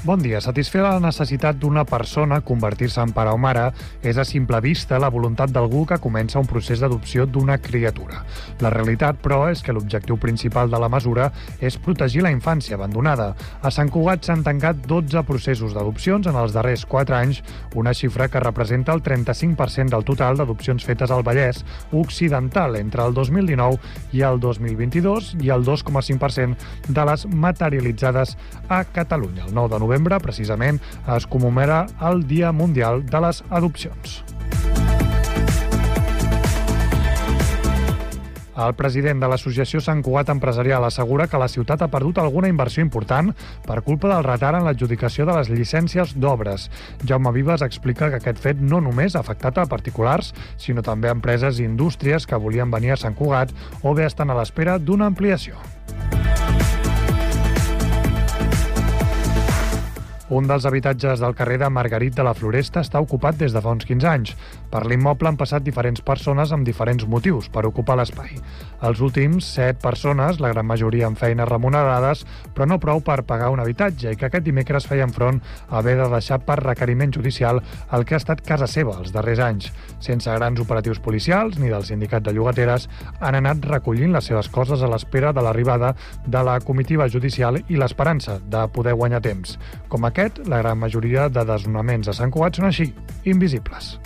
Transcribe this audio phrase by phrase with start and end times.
[0.00, 0.38] Bon dia.
[0.40, 3.66] Satisfer la necessitat d'una persona convertir-se en pare o mare
[4.00, 8.22] és a simple vista la voluntat d'algú que comença un procés d'adopció d'una criatura.
[8.64, 11.26] La realitat, però, és que l'objectiu principal de la mesura
[11.60, 13.34] és protegir la infància abandonada.
[13.60, 17.42] A Sant Cugat s'han tancat 12 processos d'adopcions en els darrers 4 anys,
[17.76, 21.60] una xifra que representa el 35% del total d'adopcions fetes al Vallès
[21.92, 23.76] Occidental entre el 2019
[24.16, 26.56] i el 2022 i el 2,5%
[26.88, 28.38] de les materialitzades
[28.70, 29.44] a Catalunya.
[29.44, 30.78] El 9 de novembre novembre, precisament,
[31.16, 34.20] es commemora el Dia Mundial de les Adopcions.
[38.60, 42.84] El president de l'Associació Sant Cugat Empresarial assegura que la ciutat ha perdut alguna inversió
[42.84, 43.32] important
[43.66, 46.68] per culpa del retard en l'adjudicació de les llicències d'obres.
[47.08, 51.16] Jaume Vives explica que aquest fet no només ha afectat a particulars, sinó també a
[51.16, 55.08] empreses i indústries que volien venir a Sant Cugat o bé estan a l'espera d'una
[55.08, 55.56] ampliació.
[60.30, 63.72] Un dels habitatges del carrer de Margarit de la Floresta està ocupat des de fa
[63.74, 64.36] uns 15 anys.
[64.70, 68.36] Per l'immoble han passat diferents persones amb diferents motius per ocupar l'espai.
[68.86, 72.22] Els últims, set persones, la gran majoria amb feines remunerades,
[72.54, 75.96] però no prou per pagar un habitatge i que aquest dimecres feien front a haver
[75.98, 77.58] de deixar per requeriment judicial
[77.90, 79.72] el que ha estat casa seva els darrers anys.
[79.98, 82.86] Sense grans operatius policials ni del sindicat de llogateres,
[83.18, 87.82] han anat recollint les seves coses a l'espera de l'arribada de la comitiva judicial i
[87.82, 89.58] l'esperança de poder guanyar temps.
[89.90, 92.90] Com aquest aquest, la gran majoria de desnonaments a Sant Cugat són així,
[93.24, 93.96] invisibles.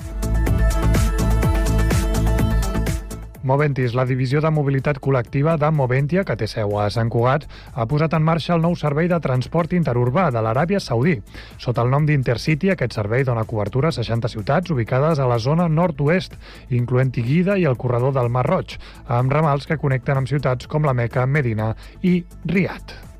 [3.44, 7.84] Moventis, la divisió de mobilitat col·lectiva de Moventia, que té seu a Sant Cugat, ha
[7.84, 11.18] posat en marxa el nou servei de transport interurbà de l'Aràbia Saudí.
[11.60, 15.68] Sota el nom d'Intercity, aquest servei dona cobertura a 60 ciutats ubicades a la zona
[15.68, 16.38] nord-oest,
[16.70, 18.78] incloent Iguida i el corredor del Mar Roig,
[19.08, 23.13] amb ramals que connecten amb ciutats com la Meca, Medina i Riad.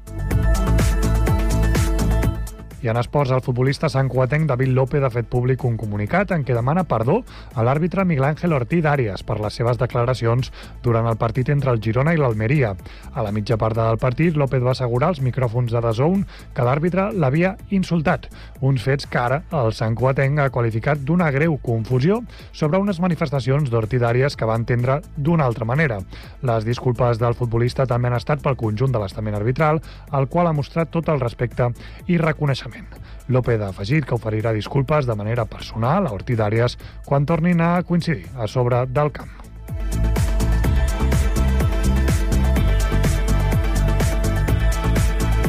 [2.85, 6.53] I en esports, el futbolista santcuatenc David López ha fet públic un comunicat en què
[6.53, 7.15] demana perdó
[7.57, 10.51] a l'àrbitre Miguel Ángel Ortiz d'Àrias per les seves declaracions
[10.85, 12.75] durant el partit entre el Girona i l'Almeria.
[13.15, 17.07] A la mitja part del partit, López va assegurar als micròfons de DAZN que l'àrbitre
[17.17, 18.29] l'havia insultat,
[18.61, 22.21] uns fets que ara el santcuatenc ha qualificat d'una greu confusió
[22.53, 26.03] sobre unes manifestacions d'Ortiz d'Àrias que va entendre d'una altra manera.
[26.43, 29.81] Les disculpes del futbolista també han estat pel conjunt de l'estament arbitral,
[30.13, 31.73] al qual ha mostrat tot el respecte
[32.13, 33.03] i reconeixement públicament.
[33.29, 37.83] López ha afegit que oferirà disculpes de manera personal a Ortiz Àrias quan tornin a
[37.83, 39.31] coincidir a sobre del camp.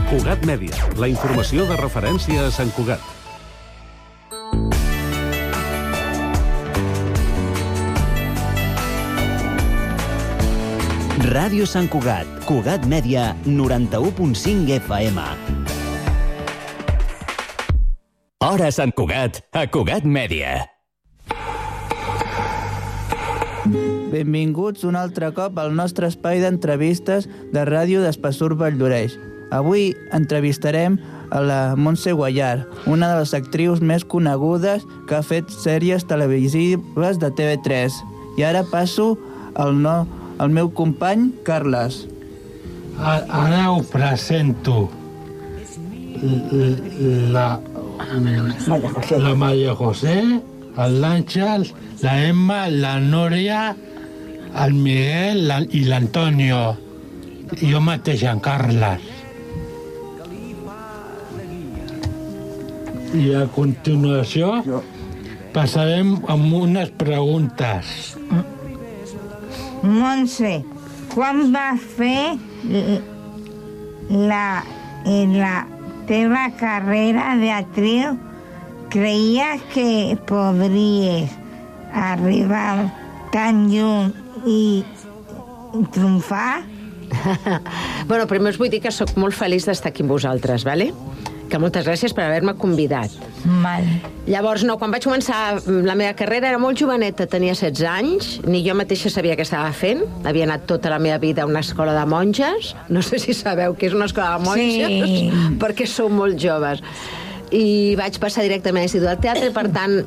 [0.09, 3.01] Cugat Mèdia, la informació de referència a Sant Cugat.
[11.25, 15.84] Ràdio Sant Cugat, Cugat Mèdia, 91.5 FM.
[18.45, 20.67] Hora Sant Cugat, a Cugat Mèdia.
[24.11, 27.25] Benvinguts un altre cop al nostre espai d'entrevistes
[27.55, 29.15] de ràdio d'Espassur Valldoreix.
[29.49, 30.99] Avui entrevistarem
[31.33, 37.17] a la Montse Guayar, una de les actrius més conegudes que ha fet sèries televisives
[37.17, 37.97] de TV3.
[38.37, 39.15] I ara passo
[39.57, 40.03] al, no,
[40.37, 42.03] al meu company, Carles.
[43.01, 44.83] Ara ho presento.
[47.33, 47.55] La
[47.97, 49.19] María José.
[49.19, 50.19] La María José,
[50.77, 51.67] el l'Àngel,
[52.01, 53.75] la Emma, la Núria,
[54.63, 56.63] el Miguel la, i l'Antonio.
[57.61, 59.11] I jo mateix, en Carles.
[63.15, 64.81] I a continuació
[65.55, 68.15] passarem amb unes preguntes.
[69.85, 70.57] Montse,
[71.13, 72.35] quan vas fer
[74.09, 74.63] la,
[75.05, 75.55] la
[76.07, 78.15] teva carrera de actriu,
[78.93, 81.31] creies que podries
[81.93, 82.91] arribar
[83.33, 84.11] tan lluny
[84.45, 84.83] i
[85.91, 86.63] triomfar?
[88.09, 90.91] bueno, primer us vull dir que sóc molt feliç d'estar aquí amb vosaltres, ¿vale?
[91.49, 93.13] Que moltes gràcies per haver-me convidat.
[93.45, 93.85] Mal.
[94.25, 98.63] Llavors, no, quan vaig començar la meva carrera era molt joveneta, tenia 16 anys, ni
[98.65, 101.93] jo mateixa sabia què estava fent, havia anat tota la meva vida a una escola
[101.97, 105.29] de monges, no sé si sabeu què és una escola de monges, sí.
[105.61, 106.81] perquè sou molt joves.
[107.53, 109.99] I vaig passar directament a l'Institut del Teatre, per tant,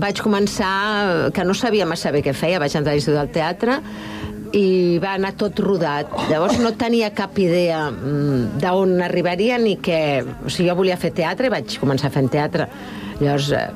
[0.00, 3.82] vaig començar, que no sabia massa bé què feia, vaig entrar a l'Institut del Teatre,
[4.56, 6.12] i va anar tot rodat.
[6.30, 10.00] Llavors no tenia cap idea mm, d'on arribaria ni què...
[10.24, 12.68] O sigui, jo volia fer teatre i vaig començar fent teatre.
[13.20, 13.66] Llavors, eh,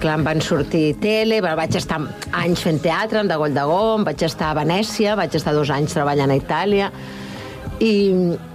[0.00, 2.00] clar, em van sortir tele, vaig estar
[2.42, 5.72] anys fent teatre, amb de Goll de Gom, vaig estar a Venècia, vaig estar dos
[5.74, 6.92] anys treballant a Itàlia,
[7.80, 7.92] I,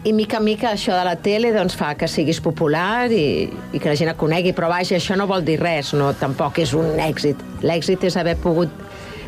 [0.05, 3.89] i mica mica això de la tele doncs, fa que siguis popular i, i que
[3.89, 6.99] la gent et conegui, però vaja, això no vol dir res, no, tampoc és un
[7.01, 7.41] èxit.
[7.65, 8.69] L'èxit és haver pogut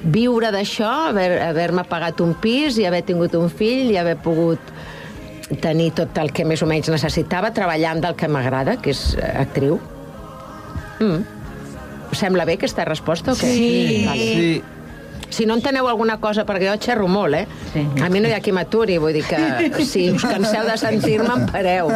[0.07, 4.59] viure d'això, haver- haver-me pagat un pis i haver tingut un fill i haver pogut
[5.63, 9.29] tenir tot el que més o menys necessitava treballant del que m'agrada, que és eh,
[9.43, 9.77] actriu.
[10.99, 11.21] Mm.
[12.15, 13.51] Sembla bé aquesta resposta o què?
[13.51, 14.05] Sí.
[14.07, 14.25] Vale.
[14.33, 14.63] Sí.
[15.29, 17.47] Si no enteneu alguna cosa, perquè jo xerro molt, eh?
[17.73, 17.81] Sí.
[18.01, 21.27] A mi no hi ha qui m'aturi, vull dir que si us canseu de sentir-me,
[21.33, 21.91] em pareu.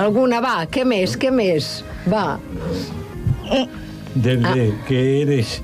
[0.00, 1.82] Alguna, va, què més, què més?
[2.08, 2.38] Va.
[4.14, 5.58] Desde que eres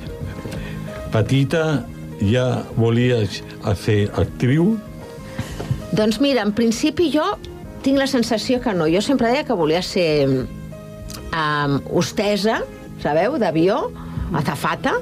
[1.12, 1.84] petita
[2.20, 4.76] ya volías hacer actriu.
[5.92, 7.24] Doncs mira, en principi jo
[7.82, 8.88] tinc la sensació que no.
[8.90, 12.60] Jo sempre deia que volia ser um, hostesa,
[13.02, 13.88] sabeu, d'avió,
[14.36, 14.98] azafata,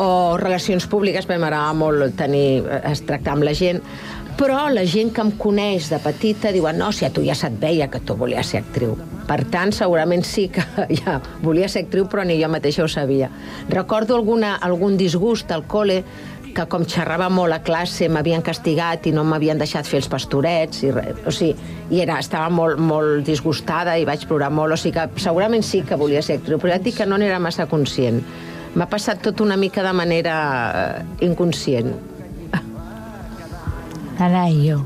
[0.00, 3.82] o relacions públiques, perquè m'agradava molt tenir, es tractar amb la gent,
[4.38, 7.58] però la gent que em coneix de petita diuen no, si a tu ja se't
[7.60, 8.96] veia que tu volies ser actriu.
[9.28, 10.64] Per tant, segurament sí que
[11.02, 13.30] ja volia ser actriu, però ni jo mateixa ho sabia.
[13.70, 16.02] Recordo alguna, algun disgust al col·le
[16.52, 20.82] que com xerrava molt a classe m'havien castigat i no m'havien deixat fer els pastorets
[20.84, 21.54] i, o sigui,
[21.92, 25.82] i era, estava molt, molt disgustada i vaig plorar molt o sigui que segurament sí
[25.88, 28.20] que volia ser actriu però ja et dic que no n'era massa conscient
[28.74, 30.36] m'ha passat tot una mica de manera
[30.82, 31.94] eh, inconscient
[34.20, 34.82] Ara jo.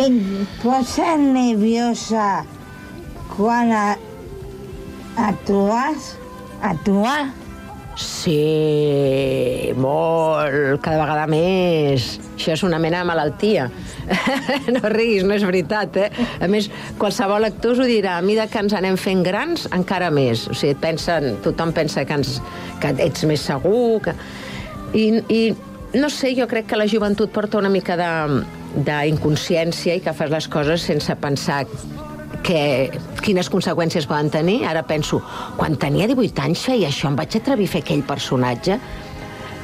[0.00, 0.16] Et
[0.62, 2.44] posa nerviosa
[3.34, 3.84] quan a,
[5.16, 6.14] actues?
[6.62, 7.30] Actuar?
[8.00, 12.14] Sí, molt, cada vegada més.
[12.36, 13.66] Això és una mena de malaltia.
[14.74, 16.26] no riguis, no és veritat, eh?
[16.40, 16.70] A més,
[17.00, 20.46] qualsevol actor us ho dirà, a mida que ens anem fent grans, encara més.
[20.48, 22.38] O sigui, pensen, tothom pensa que, ens,
[22.80, 24.16] que ets més segur, que...
[24.90, 25.42] I, I,
[25.94, 30.48] no sé, jo crec que la joventut porta una mica d'inconsciència i que fas les
[30.48, 31.64] coses sense pensar
[32.46, 32.90] que,
[33.24, 34.64] quines conseqüències poden tenir.
[34.68, 35.20] Ara penso,
[35.58, 38.78] quan tenia 18 anys feia això, em vaig atrevir a fer aquell personatge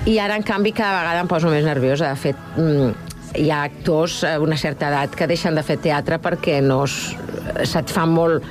[0.06, 2.12] i ara, en canvi, cada vegada em poso més nerviosa.
[2.12, 2.90] De fet, mm,
[3.43, 7.17] hi ha actors a una certa edat que deixen de fer teatre perquè no es,
[7.67, 8.44] se't fa molt,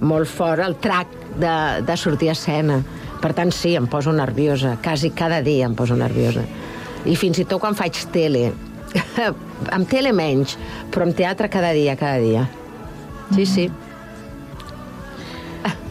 [0.00, 1.08] molt fort el trac
[1.40, 2.82] de, de sortir a escena.
[3.22, 4.76] Per tant, sí, em poso nerviosa.
[4.84, 6.44] Quasi cada dia em poso nerviosa.
[7.06, 8.48] I fins i tot quan faig tele.
[9.76, 10.56] amb tele menys,
[10.90, 12.46] però amb teatre cada dia, cada dia.
[13.34, 13.68] Sí, sí.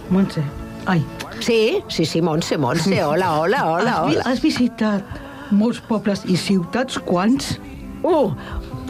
[0.10, 0.42] Montse.
[0.88, 1.04] Ai,
[1.40, 4.24] Sí, sí, sí, Montse, Montse, hola, hola, hola, has, vi- hola.
[4.26, 5.04] has visitat
[5.52, 7.60] molts pobles i ciutats, quants?
[8.02, 8.32] Uh,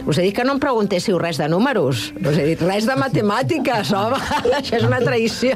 [0.08, 2.08] us he dit que no em preguntéssiu res de números.
[2.18, 4.16] Us he dit res de matemàtiques, home.
[4.58, 5.54] Això és una traïció.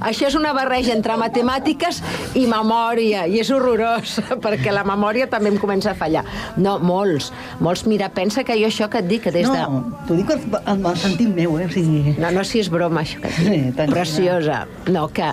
[0.00, 1.98] Això és una barreja entre matemàtiques
[2.38, 6.22] i memòria, i és horrorós, perquè la memòria també em comença a fallar.
[6.56, 7.84] No, molts, molts.
[7.90, 9.58] Mira, pensa que jo això que et dic, que des de...
[9.58, 10.30] No, t'ho dic
[10.62, 11.66] amb el sentit meu, eh?
[11.66, 12.16] O sigui...
[12.22, 13.74] No, no, si és broma, això que et Sí, dic.
[13.76, 13.98] tranquil·la.
[13.98, 14.62] Preciosa.
[14.94, 15.32] No, que...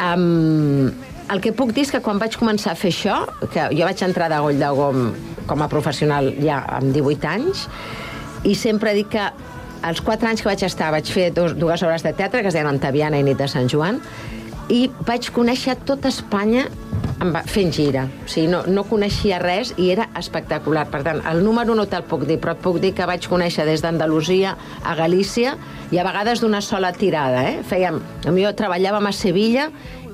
[0.00, 0.90] Um,
[1.30, 3.20] el que puc dir és que quan vaig començar a fer això,
[3.52, 5.06] que jo vaig entrar de goll de gom
[5.46, 7.66] com a professional ja amb 18 anys,
[8.46, 9.30] i sempre dic que
[9.86, 12.56] als 4 anys que vaig estar vaig fer dos, dues obres de teatre que es
[12.56, 14.00] deien Antaviana i Nit de Sant Joan,
[14.70, 16.68] i vaig conèixer tota Espanya
[17.50, 18.06] fent gira.
[18.24, 20.86] O sigui, no, no coneixia res i era espectacular.
[20.92, 23.82] Per tant, el número no te'l puc dir, però puc dir que vaig conèixer des
[23.84, 25.56] d'Andalusia a Galícia
[25.90, 27.42] i a vegades d'una sola tirada.
[27.50, 27.58] Eh?
[27.66, 29.68] Fèiem, jo treballàvem a Sevilla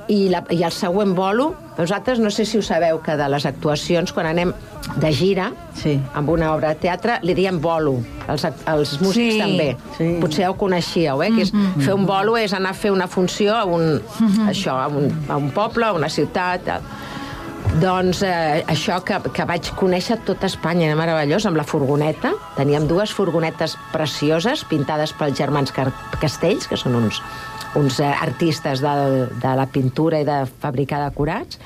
[0.09, 3.47] i, la, i el següent bolo, vosaltres no sé si ho sabeu, que de les
[3.47, 4.53] actuacions, quan anem
[5.03, 5.97] de gira, Sí.
[6.15, 7.97] amb una obra de teatre, li diem bolo.
[8.29, 9.77] Els, els músics Sí, també.
[9.99, 10.17] sí.
[10.21, 11.33] Potser ja ho coneixíeu, eh?
[11.35, 11.53] Que és,
[11.85, 14.01] fer un bolo és anar a fer una funció a un,
[14.49, 16.65] això, a un, a un poble, a una ciutat...
[16.65, 16.81] Tal.
[17.81, 22.31] Doncs eh, això que, que vaig conèixer tota Espanya, era meravellós, amb la furgoneta.
[22.57, 25.75] Teníem dues furgonetes precioses, pintades pels germans
[26.21, 27.19] Castells, que són uns,
[27.77, 28.95] uns eh, artistes de,
[29.43, 31.61] de la pintura i de fabricar decorats.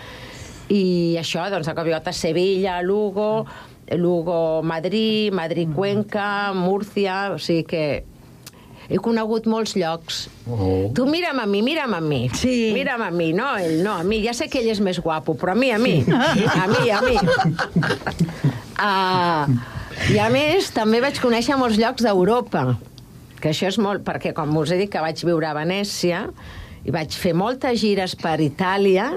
[0.71, 3.47] I això, doncs, de cop i volta, Sevilla, Lugo,
[3.99, 7.33] Lugo, Madrid, Madrid-Cuenca, Múrcia...
[7.35, 7.85] O sigui que
[8.90, 10.25] he conegut molts llocs.
[10.50, 10.90] Oh.
[10.95, 12.25] Tu mira'm a mi, mira'm a mi.
[12.35, 12.71] Sí.
[12.75, 14.23] Mira'm a mi, no, ell no, a mi.
[14.26, 16.00] Ja sé que ell és més guapo, però a mi, a mi.
[16.07, 17.17] A mi, a mi.
[18.79, 19.59] Uh,
[20.14, 22.64] I a més, també vaig conèixer molts llocs d'Europa,
[23.40, 24.04] que això és molt...
[24.06, 26.28] Perquè, com us he dit, que vaig viure a Venècia
[26.85, 29.11] i vaig fer moltes gires per Itàlia,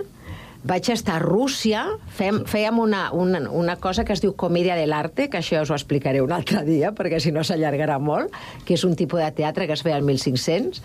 [0.68, 1.84] vaig estar a Rússia,
[2.18, 5.72] fèiem, fèiem una, una, una cosa que es diu Comèdia de l'Arte, que això us
[5.72, 8.32] ho explicaré un altre dia, perquè si no s'allargarà molt,
[8.68, 10.82] que és un tipus de teatre que es feia al 1500,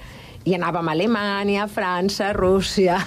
[0.49, 2.99] i anàvem a Alemanya, França, Rússia...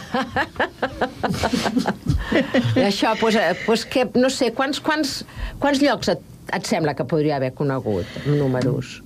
[2.31, 3.35] I això, doncs,
[3.65, 5.25] doncs que, no sé, quants, quants,
[5.59, 6.21] quants llocs et
[6.51, 8.99] et sembla que podria haver conegut, números?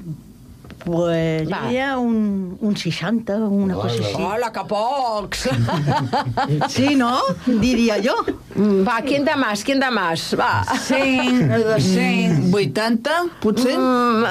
[0.86, 1.64] Pues Va.
[1.66, 4.22] diria un, un 60, una cosa així.
[4.22, 5.48] Hola, que pocs!
[6.70, 7.12] Sí, no?
[7.46, 8.14] Diria jo.
[8.56, 10.28] Mm, Va, quin de más, quin de más?
[10.38, 10.64] Va.
[10.86, 13.76] 100, 200, 80, potser?
[13.80, 14.26] Mm.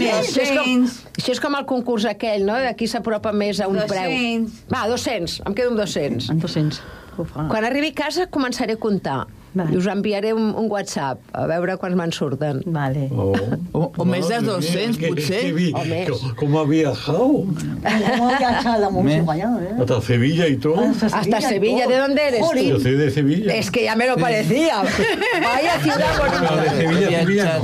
[0.00, 0.98] Més, Això és, com, 200.
[1.22, 2.58] això és com el concurs aquell, no?
[2.66, 3.94] De qui s'apropa més a un 200.
[3.94, 4.50] preu.
[4.74, 5.40] Va, 200.
[5.46, 6.30] Em quedo amb 200.
[6.34, 6.82] En 200.
[7.16, 7.46] Ho fa.
[7.48, 9.22] Quan arribi a casa començaré a comptar.
[9.56, 9.72] Vale.
[9.72, 12.60] I us enviaré un, un WhatsApp a veure quants me'n surten.
[12.66, 13.06] Vale.
[13.16, 13.32] Oh.
[13.72, 15.40] O, o més de Madre 200, mía, potser.
[15.40, 16.08] qué vi- O més.
[16.10, 17.44] co- ¿Cómo ha viajado?
[17.84, 19.74] Hemos viajado mucho allá, ¿eh?
[19.80, 20.76] Hasta Sevilla y todo.
[21.12, 22.64] Hasta Sevilla, ¿de dónde eres Joder.
[22.66, 23.54] Yo soy de Sevilla.
[23.54, 24.82] Es que ya me lo parecía.
[25.42, 26.76] Vaya ciudad No, de bonita.
[26.76, 27.58] Sevilla, Sevilla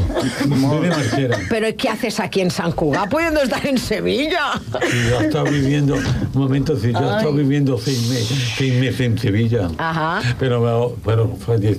[0.48, 0.70] no.
[0.70, 1.38] Soy de Marchera.
[1.50, 4.52] Pero ¿qué haces aquí en San Cugat pudiendo estar en Sevilla?
[4.82, 8.74] Y yo he estado viviendo, un momento, sí, yo he estado viviendo seis meses, seis
[8.80, 9.68] meses en Sevilla.
[9.78, 10.22] Ajá.
[10.38, 11.28] Pero, pero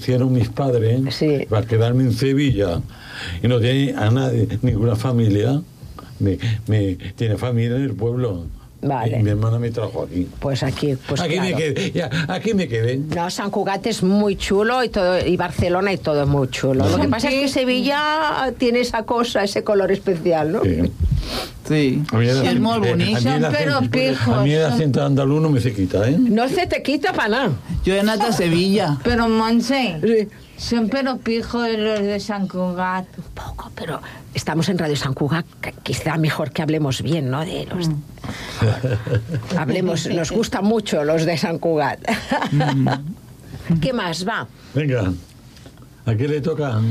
[0.04, 1.46] fallecieron mis padres Sí.
[1.50, 2.82] para quedarme en Sevilla.
[3.42, 5.62] Y no tiene a nadie, ninguna familia.
[6.20, 8.46] Me, me- tiene familia en el pueblo.
[8.86, 9.24] Vale.
[9.24, 10.28] Mi hermana me trajo aquí.
[10.42, 11.58] Pues aquí, pues aquí me claro.
[11.58, 12.98] quedé, ya, aquí me quedé.
[12.98, 16.90] No, San Cugat es muy chulo y todo y Barcelona y todo es muy chulo.
[16.90, 20.64] Lo que pasa es que Sevilla tiene esa cosa, ese color especial, ¿no?
[20.64, 20.92] Sí.
[21.68, 22.04] Sí.
[22.12, 25.74] Mí eh, mí el Son pero pijos, A mí el acento andaluz no me se
[25.74, 26.18] quita, ¿eh?
[26.20, 27.50] No se te quita para nada.
[27.86, 28.98] Jo he a Sevilla.
[29.04, 30.28] Pero Monse, Sí.
[30.58, 33.06] son pero pijos los de San Cugat.
[33.18, 34.02] Un poco, pero
[34.34, 37.46] estamos en Radio San Cugat, que quizá mejor que hablemos bien, ¿no?
[37.46, 37.90] De los...
[39.58, 42.00] hablemos, nos gustan mucho los de San Cugat.
[43.82, 44.28] ¿Qué más?
[44.28, 44.48] Va.
[44.76, 45.14] Venga,
[46.06, 46.82] ¿a qué le toca?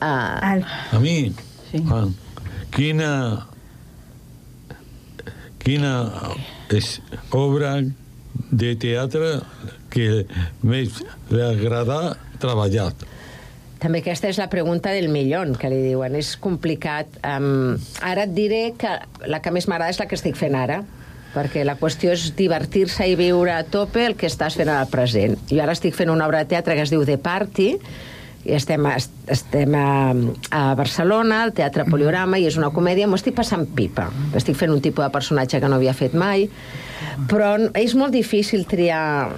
[0.00, 0.58] Ah,
[0.92, 1.34] A mi?
[1.72, 1.84] Sí.
[2.72, 3.12] Quina,
[5.62, 5.94] quina
[6.72, 6.96] és
[7.30, 7.76] obra
[8.50, 9.38] de teatre
[9.92, 10.24] que
[10.64, 11.02] més
[11.32, 12.92] li agrada treballar?
[13.82, 16.14] també aquesta és la pregunta del millón, que li diuen.
[16.14, 17.16] És complicat.
[17.26, 18.92] Um, ara et diré que
[19.26, 20.84] la que més m'agrada és la que estic fent ara,
[21.32, 25.34] perquè la qüestió és divertir-se i viure a tope el que estàs fent al present.
[25.50, 27.68] Jo ara estic fent una obra de teatre que es diu The Party,
[28.44, 28.96] i estem, a,
[29.30, 29.88] estem a,
[30.50, 34.08] a Barcelona, al Teatre Poliorama, i és una comèdia, m'ho estic passant pipa.
[34.38, 36.48] Estic fent un tipus de personatge que no havia fet mai,
[37.30, 39.30] però és molt difícil triar,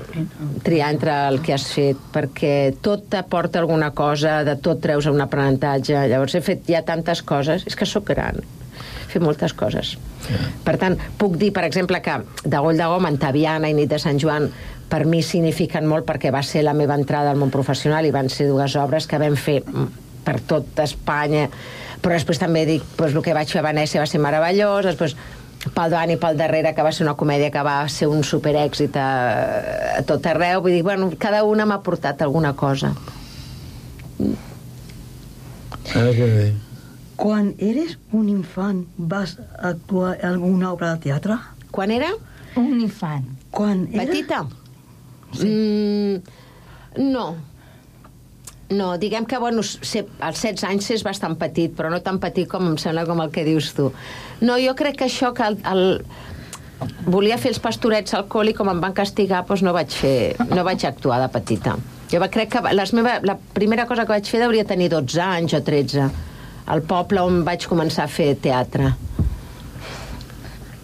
[0.65, 5.21] triar entre el que has fet, perquè tot t'aporta alguna cosa, de tot treus un
[5.21, 6.07] aprenentatge.
[6.09, 9.99] Llavors he fet ja tantes coses, és que sóc gran, he fet moltes coses.
[10.65, 14.01] Per tant, puc dir, per exemple, que de Goll de Gom, Antaviana i Nit de
[14.01, 14.49] Sant Joan
[14.95, 18.31] per mi signifiquen molt perquè va ser la meva entrada al món professional i van
[18.31, 19.59] ser dues obres que vam fer
[20.25, 21.49] per tot Espanya
[22.05, 25.17] però després també dic, doncs, el que vaig fer a Venècia va ser meravellós, després
[25.65, 28.99] pel davant i pel darrere, que va ser una comèdia que va ser un superèxit
[29.01, 29.09] a,
[29.97, 32.93] a tot arreu, vull dir, bueno, cada una m'ha portat alguna cosa.
[35.95, 36.45] Ara què ve?
[37.17, 41.39] Quan eres un infant, vas actuar en alguna obra de teatre?
[41.73, 42.13] Quan era?
[42.61, 43.25] Un infant.
[43.55, 44.05] Quan era...
[44.05, 44.43] Petita?
[45.41, 46.23] Mm,
[47.11, 47.27] no.
[48.75, 52.49] No, diguem que, bueno, ser, als 16 anys és bastant petit, però no tan petit
[52.49, 53.91] com em sembla com el que dius tu.
[54.41, 55.85] No, jo crec que això que el, el,
[57.07, 60.35] volia fer els pastorets al col i com em van castigar doncs no vaig fer,
[60.51, 61.77] no vaig actuar de petita.
[62.11, 65.57] Jo crec que les meva, la primera cosa que vaig fer hauria tenir 12 anys
[65.57, 66.09] o 13,
[66.73, 68.95] al poble on vaig començar a fer teatre.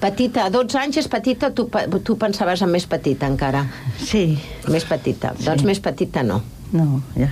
[0.00, 1.66] Petita, 12 anys és petita, tu,
[2.06, 3.66] tu pensaves en més petita encara.
[4.00, 4.38] Sí.
[4.72, 5.34] Més petita.
[5.36, 5.44] Sí.
[5.44, 6.40] Doncs més petita no.
[6.72, 7.28] No, ja.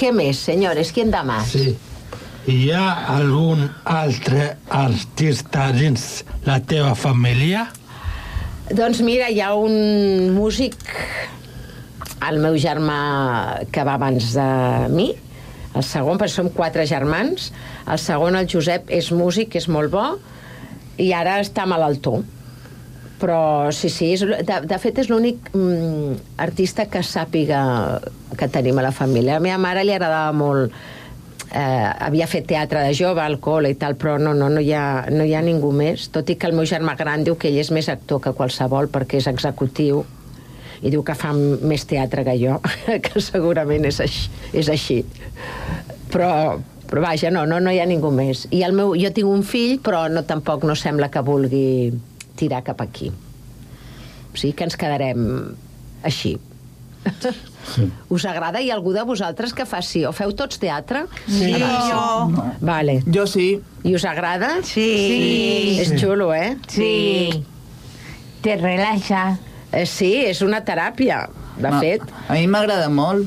[0.00, 0.94] Què més, senyores?
[0.94, 1.52] Qui en da más?
[1.52, 1.74] Sí.
[2.48, 7.68] Hi ha algun altre artista dins la teva família?
[8.72, 10.74] Doncs mira, hi ha un músic,
[12.26, 12.98] el meu germà
[13.70, 14.48] que va abans de
[14.90, 15.10] mi,
[15.76, 17.50] el segon, perquè som quatre germans,
[17.86, 20.06] el segon, el Josep, és músic, és molt bo,
[20.98, 22.20] i ara està malaltó.
[23.22, 27.62] Però sí, sí, és, de, de fet és l'únic mm, artista que sàpiga
[28.38, 29.36] que tenim a la família.
[29.36, 30.74] A la meva mare li agradava molt
[31.52, 34.72] eh, havia fet teatre de jove al col·le i tal, però no, no, no, hi
[34.74, 37.50] ha, no hi ha ningú més, tot i que el meu germà gran diu que
[37.50, 40.02] ell és més actor que qualsevol perquè és executiu
[40.82, 42.58] i diu que fa més teatre que jo,
[43.04, 44.30] que segurament és així.
[44.52, 45.02] És així.
[46.12, 46.30] Però,
[46.90, 48.46] però vaja, no, no, no hi ha ningú més.
[48.50, 51.92] I el meu, jo tinc un fill, però no, tampoc no sembla que vulgui
[52.36, 53.10] tirar cap aquí.
[54.32, 55.22] O sigui que ens quedarem
[56.02, 56.36] així.
[58.12, 58.60] Us agrada?
[58.62, 60.04] Hi ha algú de vosaltres que faci?
[60.06, 61.04] O feu tots teatre?
[61.26, 61.52] Sí.
[61.58, 62.44] Jo.
[62.60, 63.00] Vale.
[63.14, 63.48] Jo sí.
[63.84, 64.56] I us agrada?
[64.62, 64.86] Sí.
[64.86, 65.76] Sí.
[65.82, 66.56] És xulo, eh?
[66.70, 67.42] Sí.
[68.42, 69.38] Te relaja.
[69.72, 71.24] Eh, Sí, és una teràpia,
[71.56, 72.02] de Ma- fet.
[72.28, 73.26] A mi m'agrada molt.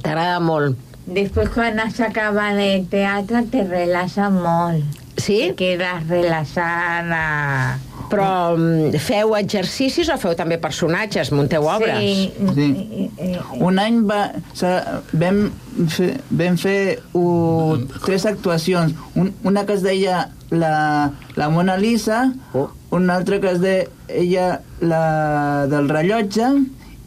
[0.00, 0.78] T'agrada molt.
[1.10, 4.84] Después cuando se acaba el teatro te relaja molt.
[5.16, 5.48] Sí?
[5.48, 7.78] Te quedas relajada.
[8.10, 11.30] Però mm, feu exercicis o feu també personatges?
[11.34, 11.98] Munteu obres?
[11.98, 12.32] Sí.
[12.56, 13.36] Sí.
[13.62, 14.20] Un any va,
[14.56, 15.44] sa, vam,
[15.94, 17.76] fer, vam fer uh,
[18.06, 18.96] tres actuacions.
[19.14, 22.68] Un, una que es deia la, la Mona Lisa, Oh.
[22.90, 26.48] una altra que es deia la del rellotge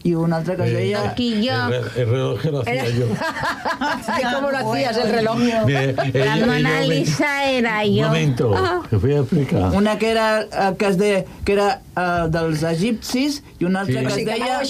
[0.03, 1.05] i una altra que es deia...
[1.05, 1.67] El quilló.
[1.67, 3.05] El, el reloj lo hacía yo.
[3.79, 5.37] Ay, ¿Cómo lo hacías el reloj?
[5.37, 8.07] Mire, La ella- Mona ella Lisa era Un yo.
[8.07, 9.71] momento, te voy a explicar.
[9.73, 14.01] Una que era, eh, que es de, que era uh, dels egipcis i una altra
[14.01, 14.05] Sí.
[14.07, 14.65] que Sí, es que deia...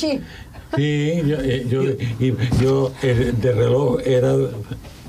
[0.75, 1.84] Sí, yo, eh, yo,
[2.20, 4.34] y yo el de reloj era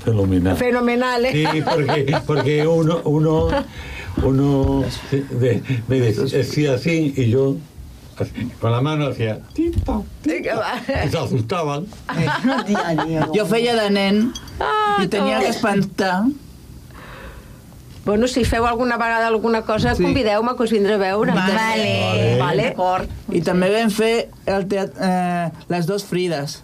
[0.03, 0.55] fenomenal.
[0.57, 1.31] Fenomenal, ¿eh?
[1.51, 3.47] Sí, porque, porque uno, uno,
[4.23, 7.55] uno de- me decía así y yo
[8.61, 10.03] con la mano hacía tic, tac,
[11.05, 11.85] y se asustaban.
[13.35, 16.23] Jo feia de nen Ah, i tenia que espantar.
[18.05, 20.03] Bueno, si feu alguna vegada alguna cosa, Sí.
[20.03, 21.33] convideu-me que us vindré a veure.
[21.33, 22.37] Vale.
[22.39, 22.75] Vale.
[23.33, 26.61] I també vam fer el teat, eh, les dos Frides.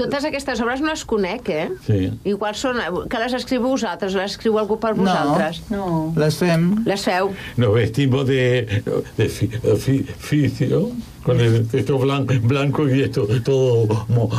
[0.00, 1.68] Totes aquestes obres no les conec, eh?
[1.86, 1.98] Sí.
[2.24, 2.80] Igual són...
[3.12, 5.62] Que les escriu vosaltres, les escriu algú per vosaltres.
[5.70, 6.12] No.
[6.16, 6.70] Les fem.
[6.88, 7.30] Les feu.
[7.60, 8.82] Nos vestimos de,
[9.18, 10.90] de fi- de fi- oficio,
[11.22, 14.30] con el, esto blanco, blanco y esto todo mo-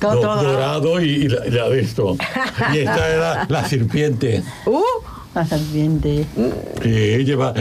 [0.00, 1.00] Todo do- dorado.
[1.00, 2.16] y, y la, y la de esto.
[2.74, 4.42] Y esta era la serpiente.
[4.66, 4.82] Uh!
[5.34, 6.24] La serpiente.
[6.82, 7.52] que lleva,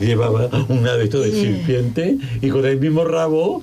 [0.00, 3.62] llevaba una de estos de serpiente y con el mismo rabo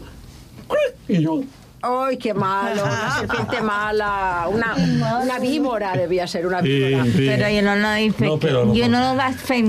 [1.08, 1.42] y yo
[1.86, 2.84] ¡Ay, qué malo!
[2.84, 4.48] Una serpiente mala.
[4.52, 4.76] Una,
[5.22, 7.04] una víbora debía ser, una Sí, víbora.
[7.06, 7.28] sí.
[7.30, 8.28] Però jo no, no he fet...
[8.28, 8.92] No, però no jo pot.
[8.92, 9.62] no ho vaig fer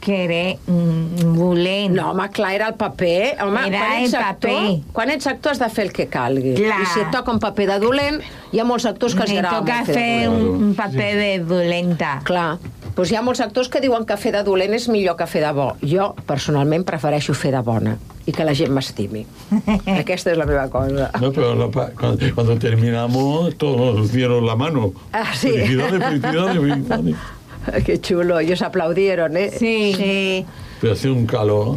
[0.00, 1.94] querer mm, volent.
[1.98, 3.36] No, home, clar, era el paper.
[3.44, 4.92] Home, Era quan ets el actor, paper.
[4.96, 6.54] quan ets actor has de fer el que calgui.
[6.56, 6.80] Clar.
[6.82, 8.20] I si et toca un paper de dolent,
[8.52, 12.14] hi ha molts actors que els Me agrada toca fer un, un paper de dolenta.
[12.24, 12.56] Clar,
[12.96, 15.42] doncs hi ha molts actors que diuen que fer de dolent és millor que fer
[15.44, 15.72] de bo.
[15.84, 19.22] Jo, personalment, prefereixo fer de bona i que la gent m'estimi.
[20.02, 21.08] Aquesta és la meva cosa.
[21.20, 25.48] no pero no pa- cuando, cuando terminamos todos nos dieron la mano Ah, sí.
[25.50, 27.16] felicidades felicidades felicidades
[27.84, 29.50] Que xulo, ellos aplaudieron, eh?
[29.50, 29.92] Sí.
[29.96, 30.46] Sí.
[30.80, 31.76] pero hacía un calor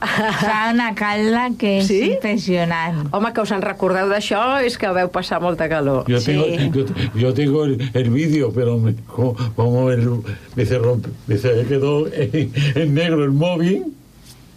[0.00, 2.12] Fa una calda que és Sí?
[2.14, 3.12] impressionant.
[3.12, 6.06] Home, que us en recordeu d'això és que veu passar molta calor.
[6.08, 10.08] yo tengo, yo, yo tengo el, el vídeo pero me, como, como el,
[10.56, 13.92] me, se rompe, me se quedó en, en negro el móvil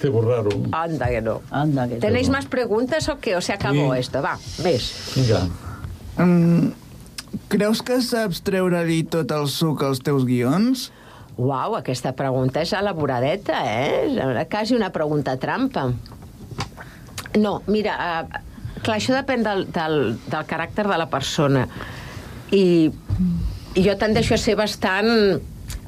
[0.03, 1.41] se borraron Anda que no.
[1.49, 3.37] Anda, que ¿Tenéis más preguntas o qué?
[3.37, 3.99] ¿O se acabó Sí.
[4.01, 4.21] esto?
[4.21, 4.89] Va, més.
[5.15, 5.47] Vinga.
[6.17, 6.73] Mm,
[7.47, 10.89] creus que saps treure-li tot el suc als teus guions?
[11.39, 14.11] Uau, aquesta pregunta és elaboradeta, eh?
[14.11, 15.87] És quasi una pregunta trampa.
[17.39, 21.63] No, mira, uh, clar, això depèn del, del, del caràcter de la persona.
[22.51, 22.91] I,
[23.73, 25.39] i jo tendeixo a ser bastant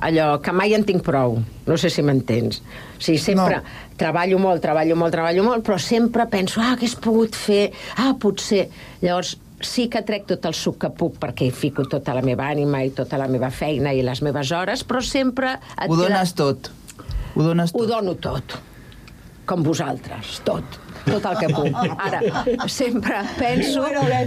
[0.03, 1.39] allò, que mai en tinc prou.
[1.65, 2.61] No sé si m'entens.
[2.97, 3.73] O sigui, sempre no.
[3.99, 7.69] treballo molt, treballo molt, treballo molt, però sempre penso, ah, hagués pogut fer,
[8.01, 8.67] ah, potser...
[9.01, 12.49] Llavors, sí que trec tot el suc que puc perquè hi fico tota la meva
[12.51, 15.57] ànima i tota la meva feina i les meves hores, però sempre...
[15.79, 16.71] et Ho dones tot.
[17.35, 17.93] Ho dones ho tot.
[17.93, 18.57] dono tot.
[19.45, 20.81] Com vosaltres, tot.
[21.05, 21.75] Tot el que puc.
[22.01, 22.21] Ara,
[22.71, 23.83] sempre penso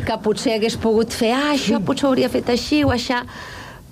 [0.06, 3.24] que potser hagués pogut fer ah, això potser ho hauria fet així o això,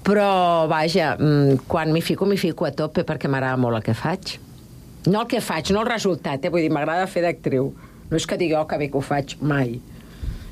[0.06, 3.94] però, vaja, mm, quan m'hi fico, m'hi fico a tope perquè m'agrada molt el que
[3.94, 4.36] faig.
[5.06, 6.50] No el que faig, no el resultat, eh?
[6.50, 7.72] vull dir, m'agrada fer d'actriu.
[8.10, 9.80] No és que digui, oh, que bé que ho faig, mai.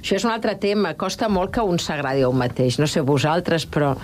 [0.01, 2.81] Això és un altre tema, costa molt que un s'agradi a un mateix.
[2.83, 3.95] No sé vosaltres, però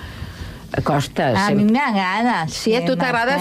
[0.86, 1.32] costa.
[1.34, 2.46] A mi m'agrada.
[2.48, 3.36] Sí, a tu t'agrada?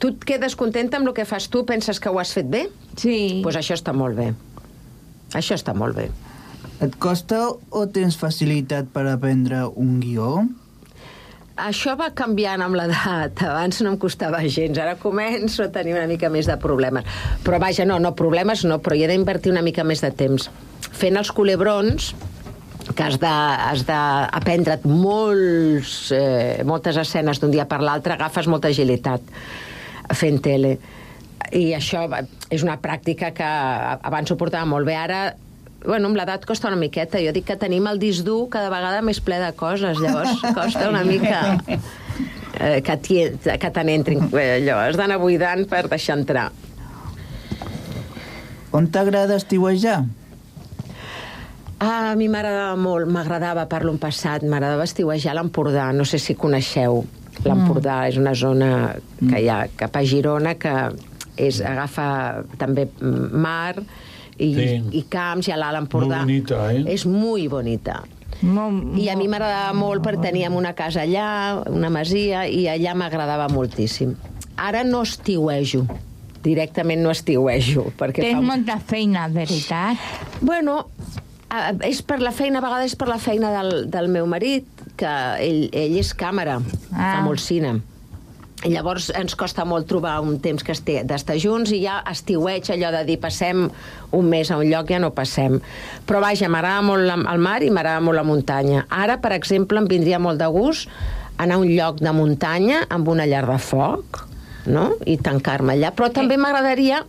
[0.00, 1.62] Tu et quedes contenta amb el que fas tu?
[1.68, 2.64] Penses que ho has fet bé?
[2.96, 3.14] Sí.
[3.14, 4.32] Doncs pues això està molt bé.
[5.36, 6.08] Això està molt bé.
[6.82, 10.42] Et costa o tens facilitat per aprendre un guió?
[11.54, 13.38] Això va canviant amb l'edat.
[13.46, 14.78] Abans no em costava gens.
[14.82, 17.06] Ara començo a tenir una mica més de problemes.
[17.46, 20.48] Però vaja, no, no, problemes no, però hi he d'invertir una mica més de temps.
[20.94, 22.10] Fent els culebrons,
[22.94, 23.18] que has
[23.86, 29.22] d'aprendre't molts, eh, moltes escenes d'un dia per l'altre, agafes molta agilitat
[30.12, 30.74] fent tele.
[31.54, 32.04] I això
[32.50, 34.98] és una pràctica que abans ho portava molt bé.
[34.98, 35.22] Ara,
[35.84, 37.20] bueno, amb l'edat costa una miqueta.
[37.22, 40.88] Jo dic que tenim el disc dur cada vegada més ple de coses, llavors costa
[40.88, 41.58] una mica
[42.58, 44.28] eh, que te n'entrin.
[44.32, 46.50] eh, Allò, has d'anar buidant per deixar entrar.
[48.74, 50.02] On t'agrada estiuejar?
[51.84, 56.18] Ah, a mi m'agradava molt, m'agradava, parlo en passat, m'agradava estiuejar a l'Empordà, no sé
[56.22, 57.02] si coneixeu.
[57.44, 60.72] L'Empordà és una zona que hi ha cap a Girona que
[61.36, 62.06] és, agafa
[62.58, 63.82] també mar
[64.38, 64.82] i, Sí.
[64.92, 66.24] i camps, i a l'Alt Empordà.
[66.24, 66.84] Muy bonita, ¿eh?
[66.94, 68.02] És muy bonita.
[68.42, 72.94] Molt, I a mi m'agradava molt perquè teníem una casa allà, una masia, i allà
[72.98, 74.16] m'agradava moltíssim.
[74.56, 75.84] Ara no estiuejo,
[76.42, 77.92] directament no estiuejo.
[77.96, 78.44] Perquè Tens fa...
[78.44, 79.96] molta feina, veritat?
[80.42, 80.88] Bueno,
[81.86, 84.66] és per la feina, a vegades és per la feina del, del meu marit,
[84.98, 85.10] que
[85.42, 86.58] ell, ell és càmera,
[86.92, 86.98] ah.
[86.98, 87.78] fa molt cine.
[88.64, 92.70] I llavors ens costa molt trobar un temps que esté d'estar junts i ja estiueig
[92.72, 93.66] allò de dir passem
[94.16, 95.58] un mes a un lloc, ja no passem.
[96.08, 98.86] Però vaja, m'agrada molt la- el mar i m'agrada molt la muntanya.
[98.88, 100.88] Ara, per exemple, em vindria molt de gust
[101.36, 104.22] anar a un lloc de muntanya amb una llar de foc,
[104.66, 104.94] no?
[105.04, 105.92] i tancar-me allà.
[105.92, 107.02] Però també m'agradaria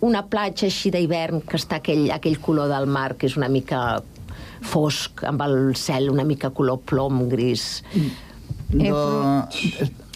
[0.00, 4.02] una platja així d'hivern que està aquell, aquell color del mar que és una mica
[4.60, 7.82] fosc, amb el cel una mica color plom, gris.
[8.68, 9.46] Do...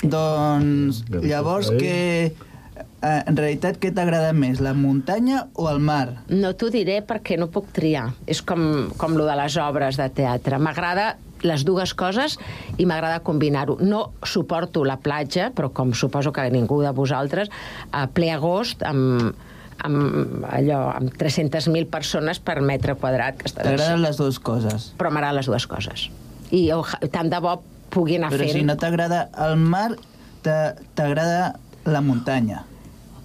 [0.02, 1.94] Doncs llavors que...
[3.02, 6.22] eh, En realitat, què t'agrada més, la muntanya o el mar?
[6.30, 8.10] No t'ho diré perquè no puc triar.
[8.30, 10.58] És com, com lo de les obres de teatre.
[10.62, 12.36] M'agrada les dues coses
[12.78, 13.74] i m'agrada combinar-ho.
[13.82, 17.50] No suporto la platja, però com suposo que ningú de vosaltres,
[17.90, 19.32] a ple agost, amb,
[19.82, 23.42] amb, allò, amb 300.000 persones per metre quadrat.
[23.50, 24.92] T'agraden les dues coses.
[24.98, 26.06] Però m'agraden les dues coses.
[26.54, 27.56] I oja- tant de bo
[27.92, 28.56] pugui anar Però fent...
[28.56, 29.90] si no t'agrada el mar,
[30.44, 31.52] t'a- t'agrada
[31.84, 32.64] la muntanya.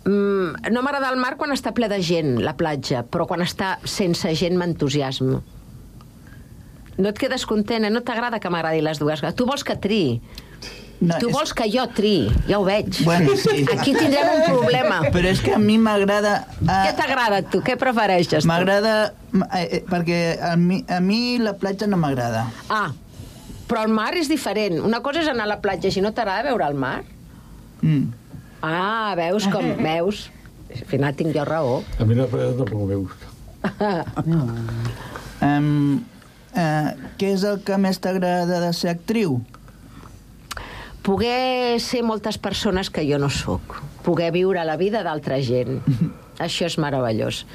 [0.08, 3.78] Mm, no m'agrada el mar quan està ple de gent, la platja, però quan està
[3.88, 5.42] sense gent m'entusiasmo.
[6.98, 7.92] No et quedes content, eh?
[7.94, 9.36] No t'agrada que m'agradi les dues coses.
[9.38, 10.20] Tu vols que triï.
[10.98, 13.04] No, tu és- vols que jo triï, ja ho veig.
[13.06, 13.68] Bueno, sí.
[13.70, 15.04] Aquí tindrem un problema.
[15.14, 16.40] Però és que a mi m'agrada...
[16.58, 17.62] Què t'agrada, tu?
[17.62, 18.48] Què prefereixes?
[18.50, 18.96] M'agrada...
[19.54, 22.48] eh, eh, perquè a mi, a mi la platja no m'agrada.
[22.74, 22.88] Ah,
[23.68, 24.80] però el mar és diferent.
[24.84, 27.02] Una cosa és anar a la platja, si no t'agrada veure el mar.
[27.82, 28.08] Mm.
[28.66, 29.68] Ah, veus com...
[29.90, 30.28] Veus?
[30.68, 31.82] Al final tinc jo raó.
[32.00, 33.26] A mí la playa tampoco me gusta.
[35.38, 36.00] Um,
[36.58, 36.88] uh,
[37.22, 39.36] què és el que més t'agrada de ser actriu?
[41.08, 45.80] poder ser moltes persones que jo no sóc, poder viure la vida d'altra gent.
[46.46, 47.46] això és meravellós.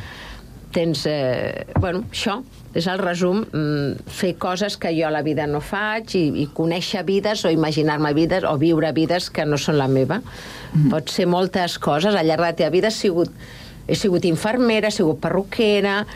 [0.72, 2.38] Tens, eh, bueno, això
[2.74, 6.46] és el resum, mm, fer coses que jo a la vida no faig i, i
[6.56, 10.22] conèixer vides o imaginar-me vides o viure vides que no són la meva.
[10.88, 13.28] Pot ser moltes coses, al llarg de la teva vida he sigut,
[13.86, 16.06] he sigut infermera, he sigut perruquera,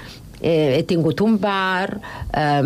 [0.41, 2.01] eh, he tingut un bar,
[2.33, 2.63] eh,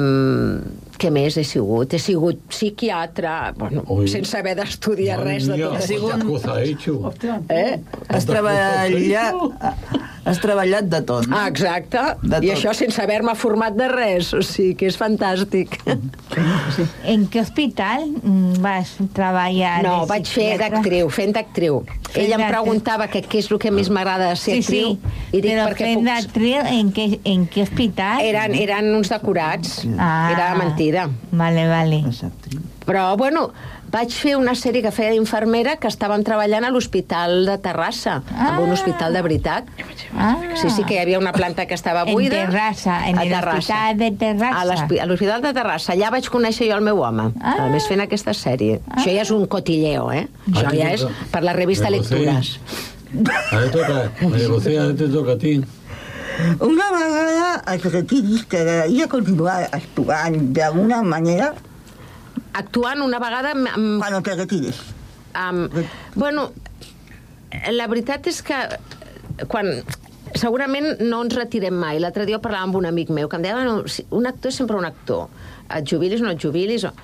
[1.00, 1.94] què més he sigut?
[1.96, 4.06] He sigut psiquiatra, bueno, Ui.
[4.06, 6.28] sense haver d'estudiar res de mía, tot cuántas això.
[6.28, 7.12] cosas he hecho.
[7.48, 7.80] Eh?
[8.08, 8.92] Has treballat,
[10.30, 11.36] has treballat de tot, no?
[11.36, 12.00] Ah, exacte.
[12.22, 12.56] De I tot.
[12.56, 14.32] això sense haver-me format de res.
[14.36, 15.76] O sigui, que és fantàstic.
[17.10, 19.80] En què hospital mm, vas treballar?
[19.86, 21.82] No, de vaig fer d'actriu, fent d'actriu.
[22.14, 25.16] Ella em preguntava que què és el que més m'agrada de ser Sí, sí, actriu.
[25.30, 26.08] I dic, però perquè fent puc...
[26.10, 28.24] d'actriu, en, què, en què hospital?
[28.30, 29.80] Eren, eren uns decorats.
[29.96, 30.30] Ah.
[30.34, 31.08] Era mentida.
[31.30, 32.02] Vale, vale.
[32.86, 33.50] Però, bueno,
[33.90, 38.52] vaig fer una sèrie que feia d'infermera que estàvem treballant a l'hospital de Terrassa, ah.
[38.56, 39.64] en un hospital de veritat.
[40.16, 40.36] Ah.
[40.54, 42.36] Sí, sí, que hi havia una planta que estava En buida.
[42.46, 43.56] Terrassa, en Terrassa.
[43.58, 44.60] hospital de Terrassa.
[44.60, 45.92] A l'hospi- a l'hospital de Terrassa.
[45.94, 47.56] Allà vaig conèixer jo el meu home, Ah.
[47.64, 48.80] a més fent aquesta sèrie.
[48.96, 50.28] Això ja és un cotilleo, eh?
[50.50, 51.90] Això Ah, ja és per la revista.
[51.90, 52.58] Lectures.
[53.50, 55.60] A ti toca, María José, a ti te toca a ti.
[56.60, 61.52] Una vegada es retiris t'agradaria continuar actuant d'alguna manera
[62.52, 63.52] Actuant una vegada...
[63.54, 64.80] amb- amb- quan te retires.
[65.38, 65.68] Um,
[66.16, 66.50] bueno,
[67.70, 68.58] la veritat és que
[69.50, 69.70] quan
[70.34, 72.00] segurament no ens retirem mai.
[72.02, 74.78] L'altre dia parlava amb un amic meu que em deia, bueno, un actor és sempre
[74.78, 75.28] un actor.
[75.70, 76.84] Et jubilis o no et jubilis...
[76.84, 76.94] O...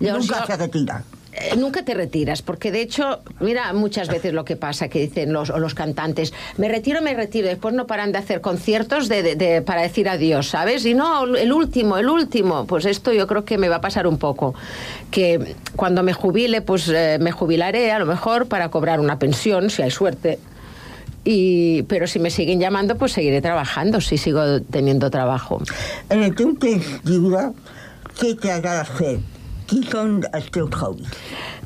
[0.00, 1.00] Nunca se retira.
[1.38, 5.34] Eh, nunca te retiras, porque de hecho, mira muchas veces lo que pasa, que dicen
[5.34, 9.82] los, los cantantes, me retiro, me retiro, después no paran de hacer conciertos de, para
[9.82, 10.86] decir adiós, ¿sabes?
[10.86, 14.06] Y no, el último, el último, pues esto yo creo que me va a pasar
[14.06, 14.54] un poco,
[15.10, 19.68] que cuando me jubile, pues eh, me jubilaré a lo mejor para cobrar una pensión,
[19.68, 20.38] si hay suerte.
[21.24, 25.60] Y, pero si me siguen llamando, pues seguiré trabajando, si sigo teniendo trabajo.
[26.08, 26.34] En el
[27.04, 27.50] lliure,
[28.16, 29.18] què t'agrada fer?
[29.66, 31.14] Qui són els teus hobbies?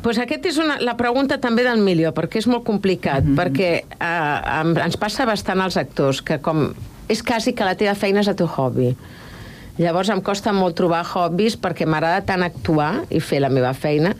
[0.00, 3.40] Pues aquest és una, la pregunta també del milió, perquè és molt complicat, mm -hmm.
[3.40, 6.72] perquè eh, ens passa bastant als actors, que com
[7.08, 8.96] és quasi que la teva feina és el teu hobby.
[9.78, 14.14] Llavors em costa molt trobar hobbies perquè m'agrada tant actuar i fer la meva feina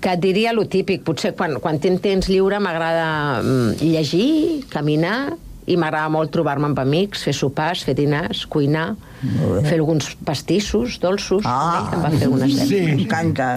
[0.00, 1.02] que et diria lo típic.
[1.06, 6.78] Potser quan, quan tinc temps lliure m'agrada mm, llegir, caminar, i m'agrada molt trobar-me amb
[6.78, 8.88] amics, fer sopars, fer dinars, cuinar,
[9.66, 11.46] fer alguns pastissos, dolços.
[11.46, 12.82] Ah, em va fer unes sí.
[12.86, 13.48] M'encanta.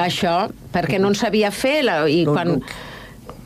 [0.00, 0.34] això,
[0.74, 2.58] perquè no en sabia fer, la, i quan,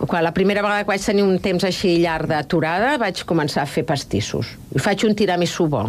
[0.02, 3.70] quan la primera vegada que vaig tenir un temps així llarg d'aturada, vaig començar a
[3.70, 4.57] fer pastissos.
[4.74, 5.87] I faig un tiramisú bo.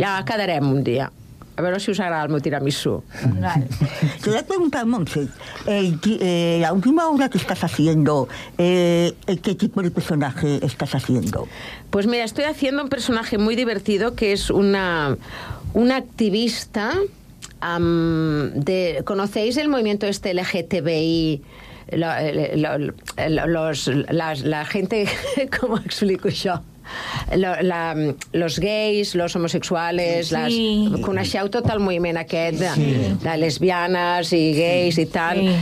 [0.00, 1.10] Ja quedarem un dia.
[1.56, 3.04] A veure si us agrada el meu tiramisú.
[4.22, 5.28] Te voy a preguntar, Monse,
[5.66, 8.26] eh, eh, la última obra que estás haciendo,
[8.58, 9.12] eh,
[9.42, 11.46] ¿qué tipo de personaje estás haciendo?
[11.90, 15.16] Pues mira, estoy haciendo un personaje muy divertido que es una,
[15.74, 16.90] una activista.
[17.60, 21.42] am, de, ¿Conocéis el movimiento este LGTBI?
[21.92, 22.78] Lo-
[23.28, 25.06] lo- los, la, la gente,
[25.60, 26.60] ¿cómo explico yo?
[27.36, 27.94] Lo, la,
[28.32, 30.88] los gais, los homosexuals, Sí.
[30.90, 33.16] les, coneixeu tot el moviment aquest de, Sí.
[33.22, 35.38] de lesbianes i gais i tal.
[35.40, 35.56] Sí.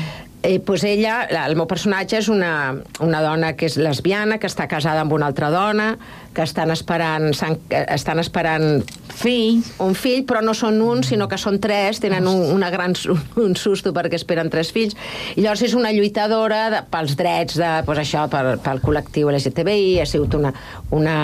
[0.45, 4.49] Eh, pues ella, la- el meu personatge és una, una dona que és lesbiana, que
[4.51, 5.99] està casada amb una altra dona,
[6.33, 7.31] que estan esperant,
[7.71, 9.73] estan esperant fills.
[9.85, 12.95] un fill, però no són un, sinó que són tres, tenen un, una gran,
[13.37, 14.97] un susto perquè esperen tres fills,
[15.37, 20.01] i llavors és una lluitadora de, pels drets de, pues això, pel, pel col·lectiu LGTBI,
[20.01, 20.55] ha sigut una,
[20.90, 21.18] una,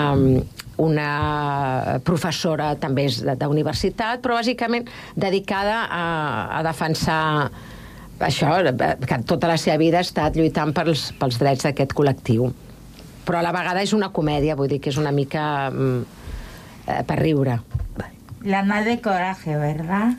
[0.79, 1.09] una
[2.05, 6.05] professora també és de- d'universitat, però bàsicament dedicada a,
[6.59, 7.21] a defensar
[8.19, 8.55] això,
[9.07, 12.51] que tota la seva vida ha estat lluitant pels, pels drets d'aquest col·lectiu.
[13.29, 15.99] Però a la vegada és una comèdia, vull dir que és una mica mm,
[16.89, 17.59] eh, per riure.
[18.41, 20.17] La madre coraje, ¿verdad?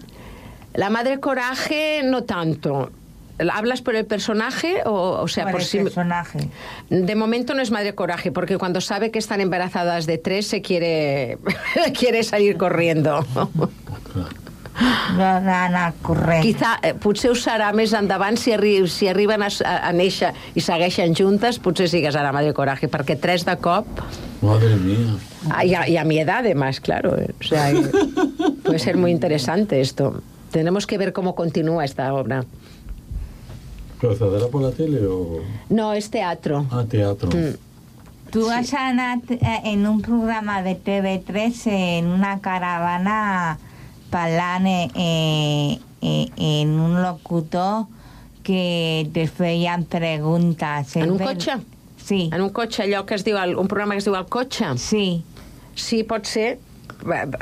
[0.79, 2.93] La madre coraje no tanto.
[3.53, 5.79] ¿Hablas por el personaje o, o sea, Por por, el sí?
[5.79, 6.39] personaje.
[6.91, 10.63] De momento no es madre coraje, porque cuando sabe que están embarazadas de tres se
[10.63, 11.39] quiere,
[11.99, 13.27] quiere salir corriendo.
[15.17, 16.43] No anar corrent.
[16.43, 20.31] Quizá, eh, potser ho serà més endavant si, arri si arriben a, a, a néixer
[20.57, 23.87] i segueixen juntes, potser sí que serà madre coraje, perquè tres de cop
[24.41, 25.19] Madre mía.
[25.51, 27.19] Ah, y, a, y a mi edad, además, claro.
[27.19, 27.83] eh, O sea, eh,
[28.65, 30.23] puede ser muy interesante esto.
[30.51, 32.45] Tenemos que ver cómo continúa esta obra.
[34.01, 35.41] ¿Pero se dará por la tele o...?
[35.69, 36.65] No, es teatro.
[36.71, 37.29] Ah, teatro.
[38.31, 43.59] Tu has anat eh, en un programa de TV3 en una caravana
[44.11, 47.87] parlant eh, eh, en un locutor
[48.43, 50.97] que te feien preguntes.
[50.97, 51.59] En un cotxe?
[52.03, 52.29] Sí.
[52.33, 54.73] En un cotxe, allò que es diu, el, un programa que es diu El cotxe?
[54.81, 55.23] Sí.
[55.75, 56.59] Sí, pot ser.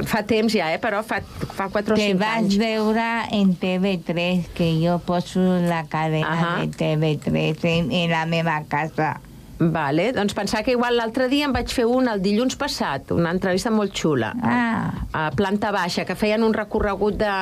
[0.06, 0.78] Fa temps ja, eh?
[0.78, 1.16] però fa,
[1.56, 2.58] fa 4 o Te 5 vas anys.
[2.60, 6.66] veure en TV3, que jo poso la cadena Ahà.
[6.66, 9.16] de TV3 en, en la meva casa.
[9.58, 13.32] Vale, doncs pensar que igual l'altre dia em vaig fer un el dilluns passat, una
[13.34, 14.30] entrevista molt xula.
[14.38, 14.92] Ah.
[15.10, 17.32] A planta baixa, que feien un recorregut de,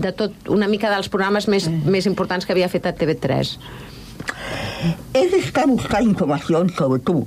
[0.00, 3.52] de tot, una mica dels programes més, més importants que havia fet a TV3.
[5.12, 7.26] He estado buscando información sobre tú.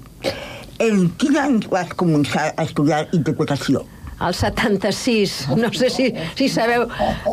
[0.80, 3.84] ¿En qué año vas a comenzar a estudiar interpretación?
[4.26, 6.88] El 76, no sé si, si sabeu,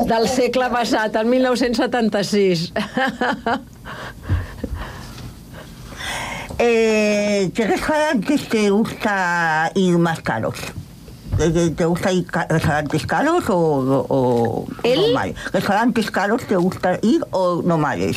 [0.09, 2.73] del segle passat, el 1976.
[6.59, 10.57] Eh, ¿Qué restaurantes te gusta ir más caros?
[11.37, 15.37] ¿Te, te gusta ir a restaurantes caros o, o normales?
[15.53, 18.17] ¿Restaurantes caros te gusta ir o normales?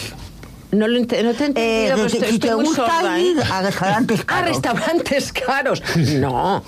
[0.71, 3.19] No, lo ent- no te he entendido, Eh, si- estoy, si estoy te gusta sorda,
[3.19, 3.21] ¿eh?
[3.21, 4.49] ir a restaurantes A caros.
[4.49, 5.83] restaurantes caros.
[6.19, 6.63] No.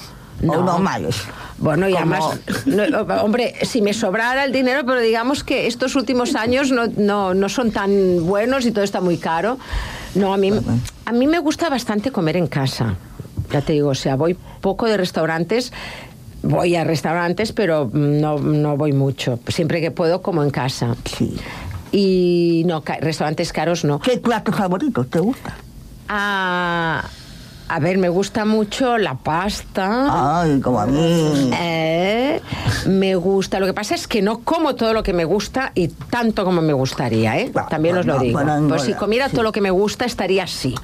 [0.46, 1.16] O normales.
[1.58, 2.22] Bueno, y además,
[2.66, 2.84] no,
[3.24, 7.48] hombre, si me sobrara el dinero, pero digamos que estos últimos años no, no, no
[7.48, 9.58] son tan buenos y todo está muy caro.
[10.16, 10.52] No, a mí,
[11.06, 12.96] a mí me gusta bastante comer en casa.
[13.52, 15.72] Ya te digo, o sea, voy poco de restaurantes.
[16.42, 19.40] Voy a restaurantes, pero no, no voy mucho.
[19.48, 20.96] Siempre que puedo, como en casa.
[21.06, 21.38] Sí.
[21.92, 24.00] Y no, ca- restaurantes caros no.
[24.00, 25.54] ¿Qué plato favorito te gusta?
[26.10, 27.06] Ah,
[27.68, 30.42] a ver, me gusta mucho la pasta.
[30.42, 31.50] Ay, como a mí.
[31.60, 32.42] Eh,
[32.88, 33.60] me gusta.
[33.60, 36.62] Lo que pasa es que no como todo lo que me gusta y tanto como
[36.62, 37.52] me gustaría, ¿eh?
[37.70, 38.40] También os lo digo.
[38.42, 39.34] bueno, Pues si comiera sí.
[39.34, 40.76] todo lo que me gusta, estaría así.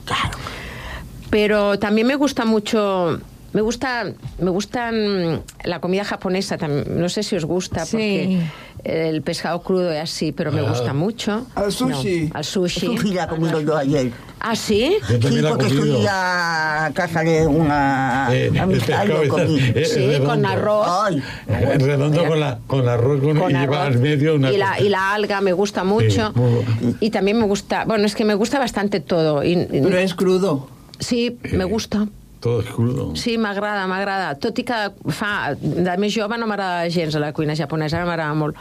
[1.29, 3.19] Pero también me gusta mucho.
[3.51, 4.05] Me gusta,
[4.39, 6.99] me gustan la comida japonesa también.
[6.99, 7.91] No sé si os gusta Sí.
[7.91, 8.39] porque
[8.83, 10.69] el pescado crudo es así, pero me Ah.
[10.69, 11.45] gusta mucho.
[11.55, 12.27] Al sushi.
[12.27, 12.85] No, al sushi.
[12.87, 14.11] Sushi la he comido yo ayer.
[14.41, 14.95] ¿Ah, sí?
[15.19, 19.59] Yo Sí, porque fui a casa de una Eh, y está- comí.
[19.75, 20.27] eh, Sí, redondo.
[20.29, 20.87] con arroz.
[20.89, 23.95] Ay, Eh, Redondo con, la, con arroz con, con y lleva arroz.
[23.95, 26.31] al medio una y, la, y la alga me gusta mucho.
[26.35, 26.95] muy bueno.
[27.01, 29.43] y también me gusta, bueno, es que me gusta bastante todo.
[29.43, 30.69] Y, Però és crudo.
[30.99, 32.07] sí, me gusta.
[32.39, 33.15] Todo es crudo.
[33.15, 34.35] Sí, m'agrada, m'agrada.
[34.39, 34.77] Tot i que
[35.11, 35.53] fa...
[35.59, 38.55] De més jove no m'agrada gens a la cuina japonesa, m'agrada molt.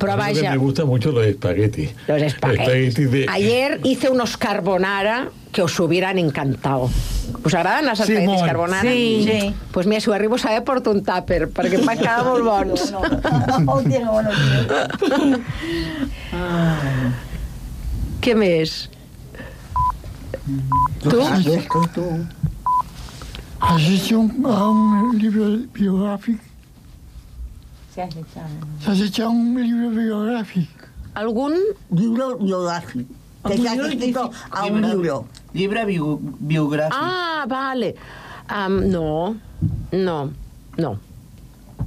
[0.00, 1.92] Que vaja, Me gustan mucho los espaguetis.
[2.08, 3.10] los espaguetis.
[3.12, 3.26] de...
[3.30, 6.90] Ayer hice unos carbonara que os hubieran encantado.
[7.44, 8.44] ¿Us agraden els Sí, espaguetis molt.
[8.46, 8.90] carbonara?
[8.90, 9.24] Sí.
[9.24, 9.54] Sí.
[9.72, 12.44] Pues mira, si ho arribo a saber, porto un tàper, perquè em van quedar molt
[12.44, 12.92] bons.
[18.24, 18.74] Què més?
[21.04, 21.20] Tu?
[21.20, 22.08] esto tú.
[23.66, 26.42] Has hecho un, un libro biográfico.
[27.94, 28.66] Si has hecho algo.
[28.86, 30.86] ¿Has hecho un libro biográfico?
[31.14, 31.54] ¿Algún?
[31.90, 33.12] Libro biográfico.
[33.46, 35.26] Que se ha escrito a un libro.
[35.52, 36.92] Llibre bio, biogràfic.
[36.92, 37.94] Ah, vale.
[38.68, 39.36] No,
[39.92, 40.30] no,
[40.76, 40.98] no.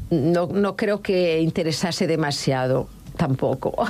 [0.10, 2.88] No, no creo que interesase demasiado,
[3.18, 3.76] tampoco.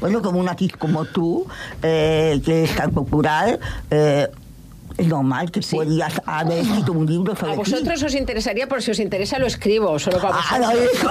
[0.00, 1.46] Bueno, como una actriz como tú,
[1.82, 3.58] eh, que es tan popular,
[3.90, 4.28] eh,
[4.98, 7.58] es normal que podías haber escrito un libro sobre A ti.
[7.58, 10.74] vosotros os interesaría, por si os interesa lo escribo, solo para Ah, vosotros.
[11.04, 11.10] no,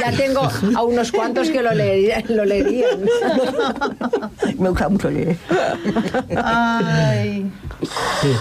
[0.00, 0.40] ya tengo
[0.76, 2.24] a unos cuantos que lo, leerían.
[2.28, 3.00] Lo leerían.
[4.58, 5.36] Me gusta mucho leer.
[6.36, 7.50] Ai.
[8.22, 8.32] Sí.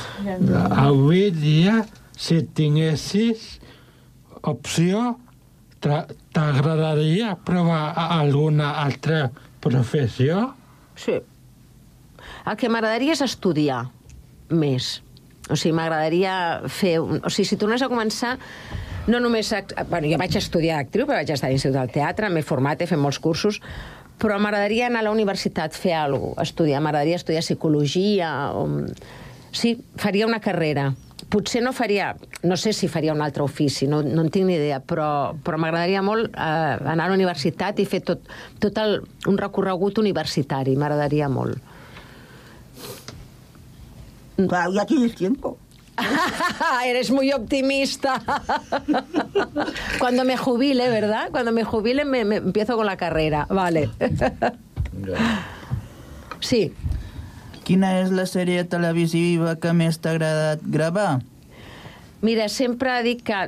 [0.72, 1.86] Avui dia,
[2.16, 3.60] si tinguessis
[4.42, 5.20] opció,
[5.82, 10.56] tra- t'agradaria provar alguna altra professió?
[10.96, 11.20] Sí.
[12.46, 13.88] El que m'agradaria és estudiar
[14.50, 15.00] més.
[15.50, 16.36] O sigui, m'agradaria
[16.72, 16.98] fer...
[17.04, 17.22] Un...
[17.22, 18.36] O sigui, si tornés a començar,
[19.08, 19.52] no només...
[19.92, 22.90] Bueno, jo vaig estudiar actriu, però vaig estar a l'Institut del Teatre, m'he format, he
[22.90, 23.60] fet molts cursos,
[24.22, 26.82] però m'agradaria anar a la universitat, fer alguna cosa, estudiar.
[26.82, 28.32] M'agradaria estudiar psicologia.
[28.58, 28.86] O...
[29.54, 30.94] Sí, faria una carrera.
[31.30, 32.16] Potser no faria...
[32.46, 35.58] No sé si faria un altre ofici, no, no en tinc ni idea, però, però
[35.62, 38.28] m'agradaria molt eh, anar a la universitat i fer tot,
[38.62, 40.76] tot el, un recorregut universitari.
[40.78, 41.75] M'agradaria molt.
[44.36, 45.58] Claro, ya tienes tiempo.
[46.86, 48.22] Eres muy optimista.
[50.00, 51.30] Cuando me jubile, ¿verdad?
[51.32, 53.48] Cuando me jubile me, me empiezo con la carrera.
[53.50, 53.90] Vale.
[56.40, 56.74] Sí.
[57.66, 61.24] Quina és la sèrie televisiva que més t'ha agradat gravar?
[62.22, 63.40] Mira, sempre dic que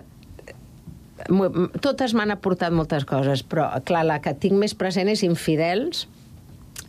[1.86, 6.08] totes m'han aportat moltes coses, però, clar, la que tinc més present és Infidels,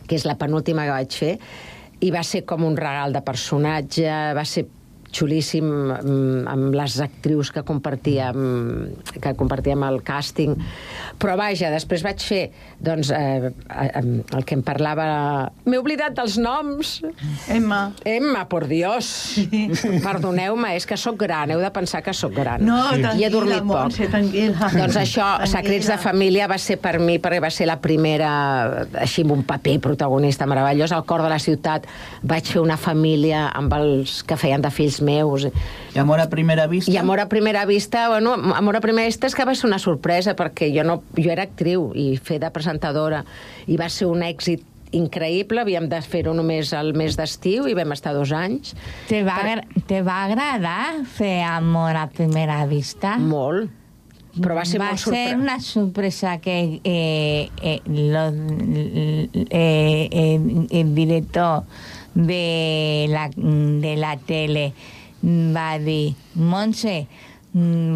[0.09, 1.35] que és la penúltima que vaig fer,
[2.05, 4.65] i va ser com un regal de personatge, va ser
[5.15, 8.39] xulíssim mm, amb les actrius que compartíem,
[9.19, 10.55] que compartíem el càsting.
[11.19, 12.43] Però vaja, després vaig fer
[12.79, 15.07] doncs, eh, eh, el que em parlava...
[15.65, 16.99] M'he oblidat dels noms.
[17.51, 17.81] Emma.
[18.07, 19.09] Emma, por Dios.
[20.05, 22.63] Perdoneu-me, és que sóc gran, heu de pensar que sóc gran.
[22.65, 23.89] No, I he tranquil·la, dormit poc.
[23.89, 24.71] Montse, tranquil·la.
[24.79, 25.51] Doncs això, Tranquil·la.
[25.55, 28.31] Secrets de Família va ser per mi, perquè va ser la primera,
[29.01, 31.87] així amb un paper protagonista meravellós, al cor de la ciutat.
[32.23, 35.45] Vaig fer una família amb els que feien de fills meus.
[35.95, 36.91] I Amor a primera vista?
[36.91, 39.79] I Amor a primera vista, bueno, Amor a primera vista és que va ser una
[39.79, 43.23] sorpresa, perquè jo, no, jo era actriu i fer de presentadora,
[43.67, 47.91] i va ser un èxit increïble, havíem de fer-ho només al mes d'estiu i vam
[47.93, 48.71] estar dos anys.
[49.07, 53.17] ¿Te va, agra- ¿Te va agradar fer amor a primera vista?
[53.21, 53.69] Molt.
[54.39, 58.29] Però va ser va molt ser sorpre- una sorpresa que eh, eh, lo-
[59.49, 61.63] eh, eh, el director
[62.27, 64.69] de la, de la tele
[65.23, 67.07] va dir Montse,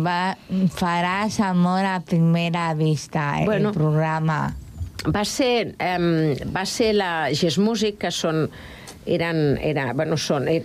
[0.04, 0.34] va,
[0.76, 3.72] faràs amor a primera vista, el Bueno.
[3.72, 4.56] programa.
[5.04, 8.48] va ser, um, va ser la Gest Music, que són
[9.06, 10.64] eren, era, bueno, són, er,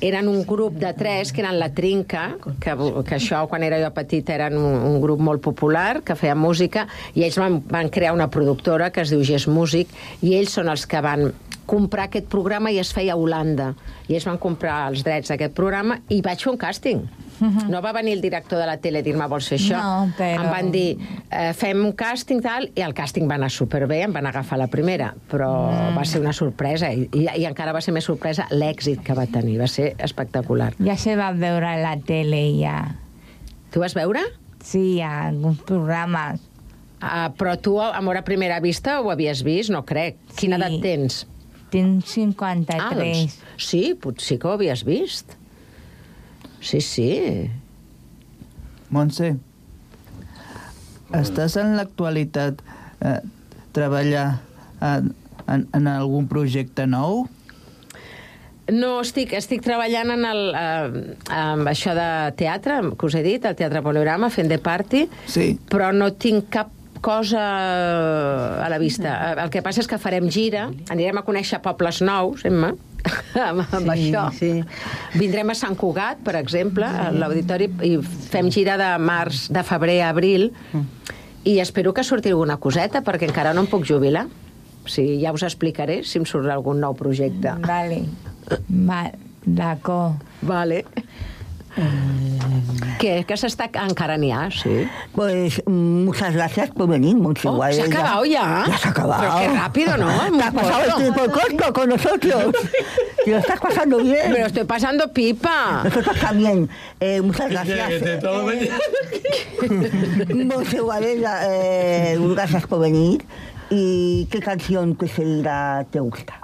[0.00, 2.76] eren un grup de tres que eren la Trinca, que,
[3.08, 6.86] que això quan era jo petita eren un, un grup molt popular, que feia música,
[7.14, 9.90] i ells van, van crear una productora que es diu Gest Music,
[10.22, 11.32] i ells són els que van
[11.66, 13.72] comprar aquest programa i es feia a Holanda.
[14.08, 17.04] I ells van comprar els drets d'aquest programa i vaig fer un càsting.
[17.68, 19.80] No va venir el director de la tele a dir-me vols fer això.
[19.80, 20.98] No, però- Em van dir,
[21.30, 24.68] eh, fem un càsting tal, i el càsting va anar superbé, em van agafar la
[24.68, 25.96] primera, però mm.
[25.96, 29.26] va ser una sorpresa, i, i, i encara va ser més sorpresa l'èxit que va
[29.26, 30.72] tenir, va ser espectacular.
[30.78, 32.94] Ja se va veure a la tele, ja.
[33.72, 34.22] Tu vas veure?
[34.62, 36.40] Sí, a alguns programes.
[37.04, 39.70] Uh, però tu, Amor a primera vista, ho havies vist?
[39.70, 40.16] No crec.
[40.38, 41.26] Quina edat tens?
[41.74, 42.78] Tinc 53.
[42.78, 45.34] Ah, doncs, sí, potser que ho havies vist.
[46.62, 47.10] Sí, sí.
[48.94, 49.32] Montse,
[51.18, 52.60] estàs en l'actualitat
[53.02, 53.18] eh,
[53.74, 54.28] treballar
[54.84, 55.10] en,
[55.50, 57.24] en, en algun projecte nou?
[58.72, 62.08] No, estic, estic treballant en el, eh, amb això de
[62.38, 65.50] teatre, que us he dit, el Teatre Poliorama, fent de party, sí.
[65.68, 66.70] però no tinc cap
[67.04, 69.12] cosa a la vista.
[69.34, 72.72] Eh, El que passa és que farem gira, anirem a conèixer pobles nous, Emma,
[73.48, 74.24] amb, amb Sí, això.
[74.38, 74.52] sí.
[75.20, 77.98] Vindrem a Sant Cugat, per exemple, a l'auditori, i
[78.30, 80.48] fem gira de març, de febrer a abril,
[81.44, 84.24] i espero que surti alguna coseta, perquè encara no em puc jubilar.
[84.84, 87.52] O sigui, ja us explicaré si em surt algun nou projecte.
[87.64, 88.02] Vale.
[88.88, 89.04] Va,
[89.44, 90.24] d'acord.
[90.44, 90.82] Vale.
[92.98, 93.24] ¿Qué?
[93.26, 94.86] ¿Que s'està encara n'hi ha, sí?
[95.12, 98.64] Pues mm, muchas gracias por venir, Montse Oh, ¿se ha acabado ya?
[98.66, 99.22] Ya se ha acabado.
[99.22, 100.06] Pero qué rápido, ¿no?
[100.06, 102.54] Muy Te has pasado el tiempo corto con nosotros.
[103.24, 104.32] ¿Te lo estás pasando bien?
[104.32, 105.82] Me lo estoy pasando pipa.
[105.84, 106.68] Está bien.
[107.00, 108.22] Eh, muchas Que gracias.
[108.22, 108.78] mañana.
[110.46, 113.24] Monse Guadella, eh, gracias por venir.
[113.70, 116.43] ¿Y qué canción que seguirá te gusta?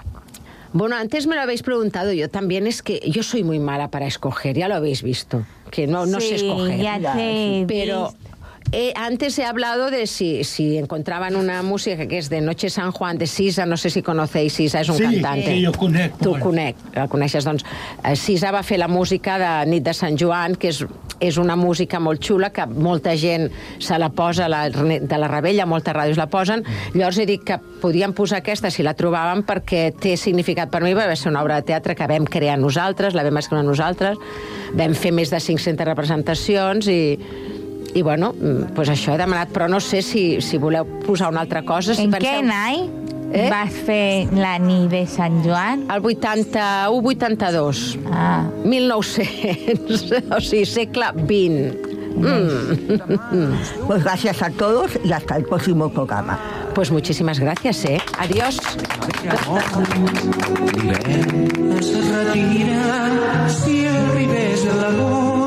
[0.73, 4.07] Bueno, antes me lo habéis preguntado, yo también es que yo soy muy mala para
[4.07, 6.81] escoger, ya lo habéis visto, que no, no sé Sí, escoger.
[6.81, 8.30] ya te he Pero visto.
[8.73, 12.93] Eh, antes he hablado de si, si encontraban una música que es de Noche San
[12.93, 15.47] Juan de Sisa, no sé si conocéis Sisa, és un Sí, cantante.
[15.55, 17.65] sí, jo conec Tu conec, el coneixes, doncs.
[18.05, 20.85] eh, Sisa va fer la música de Nit de Sant Joan, que és,
[21.21, 25.67] és una música molt xula, que molta gent se la posa, la, de la Rebella,
[25.67, 26.63] moltes ràdios la posen.
[26.95, 30.95] Llavors he dit que podíem posar aquesta si la trobàvem perquè té significat per mi,
[30.95, 34.17] va ser una obra de teatre que vam crear nosaltres, la vam escriure nosaltres,
[34.73, 37.01] vam fer més de 500 representacions i,
[37.95, 41.41] i bueno, mm, doncs això he demanat, però no sé si, si voleu posar una
[41.41, 41.95] altra cosa.
[41.95, 42.91] Si En penseu- què any
[43.33, 43.47] Eh?
[43.49, 45.85] vas fer la nit de Sant Joan?
[45.91, 47.99] El 81-82.
[48.11, 48.43] Ah.
[48.65, 51.77] 1900, o sigui, segle XX.
[52.17, 53.55] Mm.
[53.87, 56.39] Pues gracias a todos y hasta el próximo programa.
[56.75, 58.01] Pues muchísimas gracias, ¿eh?
[58.19, 58.59] Adiós.
[61.79, 65.40] es retira si arribés l'amor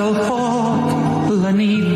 [0.00, 1.89] del foc la nit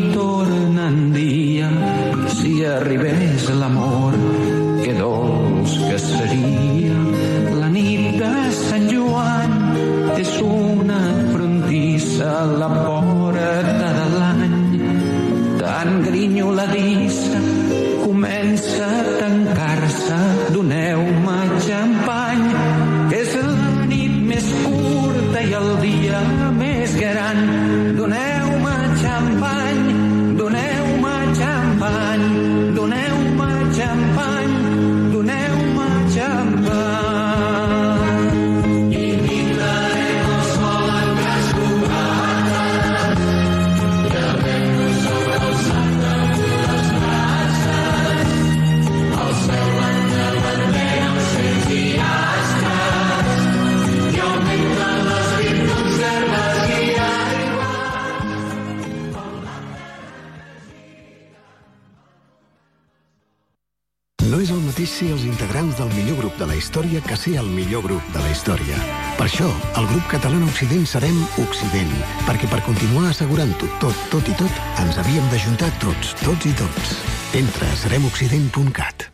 [64.55, 67.83] el mateix ser els integrants del millor grup de la història que ser el millor
[67.83, 68.77] grup de la història.
[69.17, 69.47] Per això,
[69.79, 71.91] el grup català Occident serem Occident,
[72.27, 76.95] perquè per continuar assegurant-ho tot, tot i tot, ens havíem d'ajuntar tots, tots i tots.
[77.35, 79.09] Entra a seremoccident.cat.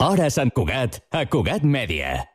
[0.00, 2.29] Hora Sant Cugat, a Cugat Mèdia.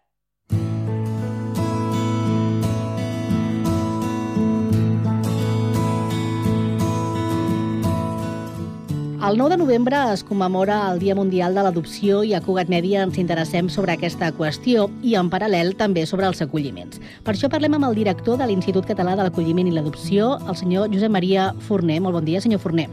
[9.26, 13.02] El 9 de novembre es commemora el Dia Mundial de l'Adopció i a Cugat Mèdia
[13.02, 17.02] ens interessem sobre aquesta qüestió i, en paral·lel, també sobre els acolliments.
[17.26, 20.94] Per això parlem amb el director de l'Institut Català de l'Acolliment i l'Adopció, el senyor
[20.94, 21.98] Josep Maria Forner.
[22.06, 22.86] Molt bon dia, senyor Forner.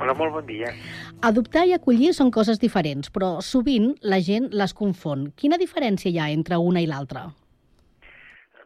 [0.00, 0.72] Hola, molt bon dia.
[1.20, 5.34] Adoptar i acollir són coses diferents, però sovint la gent les confon.
[5.36, 7.28] Quina diferència hi ha entre una i l'altra?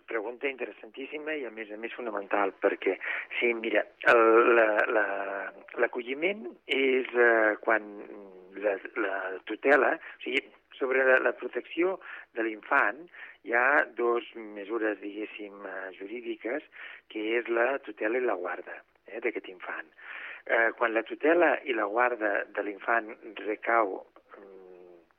[0.08, 2.94] Pregunta interessantíssima i, a més a més, fonamental, perquè,
[3.38, 5.52] sí, mira, el- la- la-
[5.82, 7.84] l'acolliment és eh, quan
[8.56, 10.40] la, la tutela, o sigui,
[10.78, 11.98] sobre la, la protecció
[12.38, 13.02] de l'infant
[13.44, 14.24] hi ha dues
[14.56, 16.64] mesures, diguéssim, eh, jurídiques,
[17.12, 19.92] que és la tutela i la guarda eh, d'aquest infant.
[20.48, 23.12] Eh, quan la tutela i la guarda de l'infant
[23.44, 24.06] recau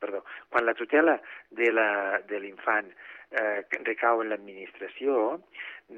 [0.00, 1.20] perdó, quan la tutela
[1.52, 2.88] de la- de l'infant
[3.30, 5.38] eh, recau en l'administració,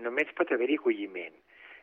[0.05, 1.35] només pot haver-hi acolliment.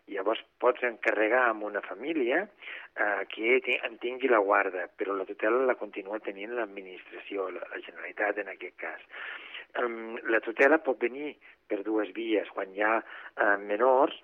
[0.09, 5.65] Llavors pots encarregar amb una família eh, que en tingui la guarda, però la tutela
[5.65, 9.05] la continua tenint l'administració, la, la Generalitat en aquest cas.
[9.77, 11.35] Um, la tutela pot venir
[11.69, 14.17] per dues vies, quan hi ha eh, menors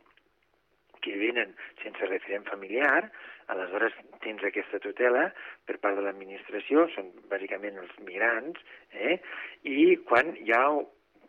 [1.06, 1.54] que venen
[1.84, 3.12] sense referent familiar,
[3.54, 5.28] aleshores tens aquesta tutela
[5.70, 8.58] per part de l'administració, són bàsicament els migrants,
[8.90, 9.20] eh?
[9.70, 10.66] i quan hi ha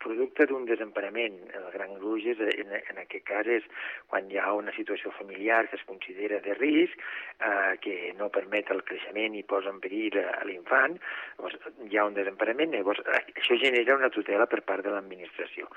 [0.03, 1.37] producte d'un desemparament.
[1.59, 3.67] El gran gruix és, en, en aquest cas és
[4.11, 7.03] quan hi ha una situació familiar que es considera de risc,
[7.41, 10.99] eh, que no permet el creixement i posa en perill a, a l'infant,
[11.39, 11.59] llavors
[11.91, 15.71] hi ha un desemparament, llavors eh, això genera una tutela per part de l'administració.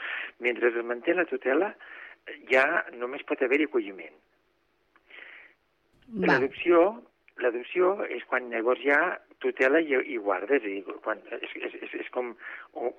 [0.46, 1.74] Mentre es manté la tutela,
[2.52, 2.66] ja
[2.98, 4.18] només pot haver-hi acolliment.
[6.26, 6.90] L'adopció
[7.44, 9.00] l'adopció és quan llavors ja
[9.40, 12.36] tutela i, i a dir, quan, és, és, és, és com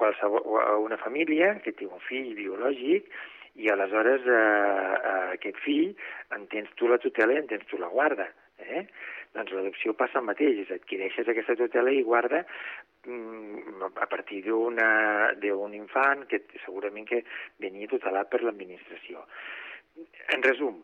[0.01, 0.45] qualsevol,
[0.85, 3.09] una família que té un fill biològic
[3.61, 5.95] i aleshores eh, eh, aquest fill
[6.37, 8.29] en tens tu la tutela i en tens tu la guarda.
[8.61, 8.85] Eh?
[9.35, 12.43] Doncs l'adopció passa el mateix, és adquireixes aquesta tutela i guarda
[13.07, 17.23] mm, a partir d'un infant que segurament que
[17.63, 19.23] venia tutelat per l'administració.
[20.35, 20.81] En resum,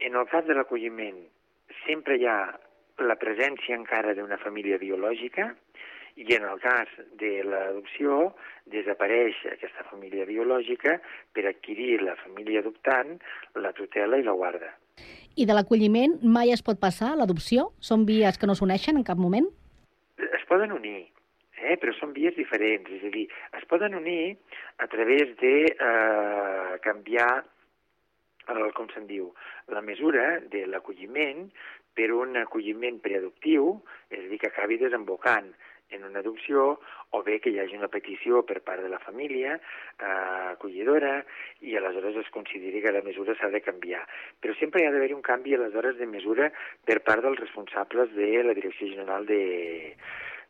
[0.00, 1.20] en el cas de l'acolliment
[1.84, 2.38] sempre hi ha
[3.02, 5.50] la presència encara d'una família biològica
[6.16, 8.34] i en el cas de l'adopció
[8.70, 11.00] desapareix aquesta família biològica
[11.34, 13.16] per adquirir la família adoptant,
[13.58, 14.70] la tutela i la guarda.
[15.34, 17.72] I de l'acolliment mai es pot passar a l'adopció?
[17.82, 19.48] Són vies que no s'uneixen en cap moment?
[20.22, 21.08] Es poden unir,
[21.58, 21.74] eh?
[21.82, 23.26] però són vies diferents, és a dir,
[23.58, 24.36] es poden unir
[24.78, 27.42] a través de eh, canviar,
[28.54, 29.32] el, com se'n diu,
[29.72, 31.48] la mesura de l'acolliment
[31.94, 33.78] per un acolliment preadoptiu,
[34.10, 35.52] és a dir, que acabi desembocant
[35.94, 36.80] en una adopció
[37.14, 41.20] o bé que hi hagi una petició per part de la família eh, acollidora
[41.62, 44.02] i aleshores es consideri que la mesura s'ha de canviar.
[44.42, 46.50] Però sempre hi ha d'haver un canvi aleshores de mesura
[46.84, 49.42] per part dels responsables de la Direcció General de,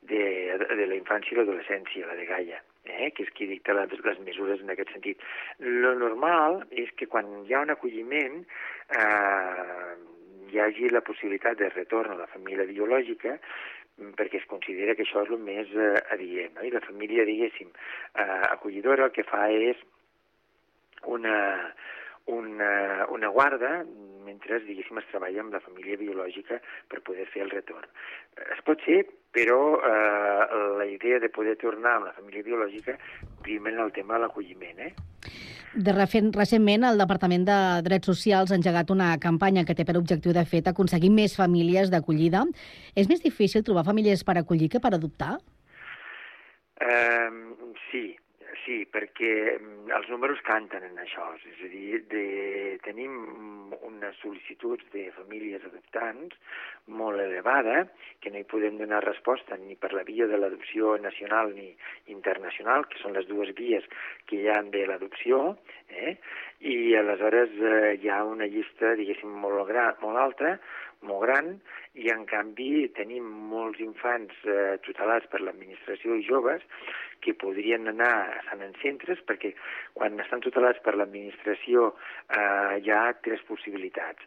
[0.09, 0.22] de,
[0.57, 4.24] de la Infància i l'Adolescència, la de Gaia, eh, que és qui dicta les, les
[4.24, 5.20] mesures en aquest sentit.
[5.61, 8.40] Lo normal és que quan hi ha un acolliment
[8.97, 9.92] eh,
[10.55, 15.03] hi hagi la possibilitat de retorn a la família biològica mm, perquè es considera que
[15.07, 16.55] això és el més eh, adient.
[16.55, 16.67] No?
[16.67, 17.73] I la família, diguéssim,
[18.15, 19.83] eh, acollidora el que fa és
[21.11, 21.37] una,
[22.27, 23.83] una, una guarda
[24.25, 26.59] mentre, diguéssim, es treballa amb la família biològica
[26.91, 27.87] per poder fer el retorn.
[28.57, 29.03] Es pot fer,
[29.37, 32.97] però eh, la idea de poder tornar amb la família biològica
[33.45, 34.95] prima en el tema de l'acolliment, eh?
[35.75, 39.97] De refent, recentment, el Departament de Drets Socials ha engegat una campanya que té per
[39.99, 42.45] objectiu, de fet, aconseguir més famílies d'acollida.
[42.95, 45.35] És més difícil trobar famílies per acollir que per adoptar?
[46.79, 47.31] Eh,
[47.91, 48.07] sí,
[48.65, 51.27] sí, perquè mm, els números canten en això.
[51.37, 52.25] És a dir, de,
[52.85, 53.15] tenim
[53.85, 56.37] unes sol·licituds de famílies adoptants
[56.87, 57.85] molt elevada,
[58.21, 61.71] que no hi podem donar resposta ni per la via de l'adopció nacional ni
[62.12, 63.87] internacional, que són les dues vies
[64.29, 65.57] que hi ha de l'adopció,
[65.89, 66.17] eh?
[66.65, 70.57] i aleshores eh, hi ha una llista, diguéssim, molt, gra, molt alta,
[71.09, 71.55] molt gran,
[71.95, 76.65] i en canvi tenim molts infants eh, tutelats per l'administració i joves
[77.25, 79.55] que podrien anar estan en centres perquè
[79.95, 84.27] quan estan tutelats per l'administració eh, hi ha tres possibilitats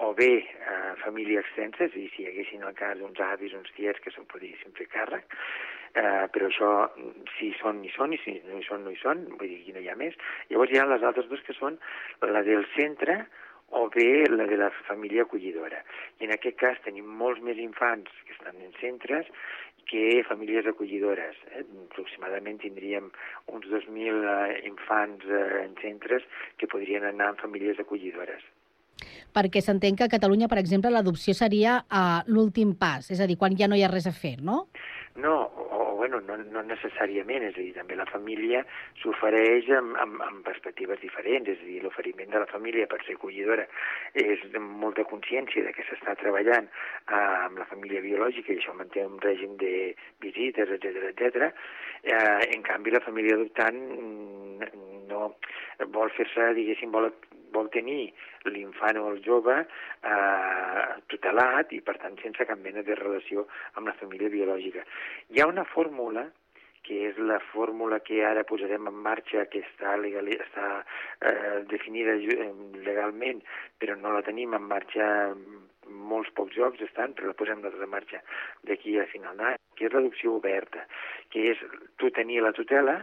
[0.00, 3.52] o bé eh, família extensa, és a dir, si hi haguessin el cas uns avis,
[3.56, 5.36] uns tiets que se'n podríssim fer càrrec,
[5.92, 6.70] eh, però això,
[7.36, 9.76] si són, hi són, i si no hi són, no hi són, vull dir, aquí
[9.76, 10.16] no hi ha més.
[10.48, 11.76] Llavors hi ha les altres dues que són
[12.32, 13.18] la del centre
[13.70, 15.82] o bé la de la família acollidora.
[16.20, 19.30] I en aquest cas tenim molts més infants que estan en centres
[19.90, 21.36] que famílies acollidores.
[21.50, 21.64] Eh?
[21.90, 23.10] Aproximadament tindríem
[23.50, 26.26] uns 2.000 eh, infants eh, en centres
[26.58, 28.42] que podrien anar en famílies acollidores.
[29.34, 33.38] Perquè s'entén que a Catalunya, per exemple, l'adopció seria uh, l'últim pas, és a dir,
[33.40, 34.66] quan ja no hi ha res a fer, no?
[35.16, 38.60] No, o, o bueno, no, no necessàriament, és a dir, també la família
[39.02, 43.16] s'ofereix amb, amb, amb perspectives diferents, és a dir, l'oferiment de la família per ser
[43.18, 43.66] acollidora
[44.14, 48.76] és de molta consciència de que s'està treballant eh, amb la família biològica i això
[48.78, 49.74] manté un règim de
[50.22, 51.50] visites, etc etc.
[52.06, 54.70] Eh, en canvi, la família adoptant mm,
[55.10, 55.34] no
[55.90, 57.10] vol fer-se, diguéssim, vol,
[57.54, 58.10] vol tenir
[58.48, 63.90] l'infant o el jove eh, tutelat i, per tant, sense cap mena de relació amb
[63.90, 64.84] la família biològica.
[65.30, 66.28] Hi ha una fórmula
[66.86, 72.16] que és la fórmula que ara posarem en marxa, que està, legal, està eh, definida
[72.16, 72.48] eh,
[72.86, 73.42] legalment,
[73.78, 75.06] però no la tenim en marxa
[75.90, 78.22] molts pocs jocs estan, però la posem nosaltres en marxa
[78.68, 80.86] d'aquí a final d'any, que és l'adopció oberta,
[81.32, 81.62] que és
[82.00, 83.00] tu tenir la tutela,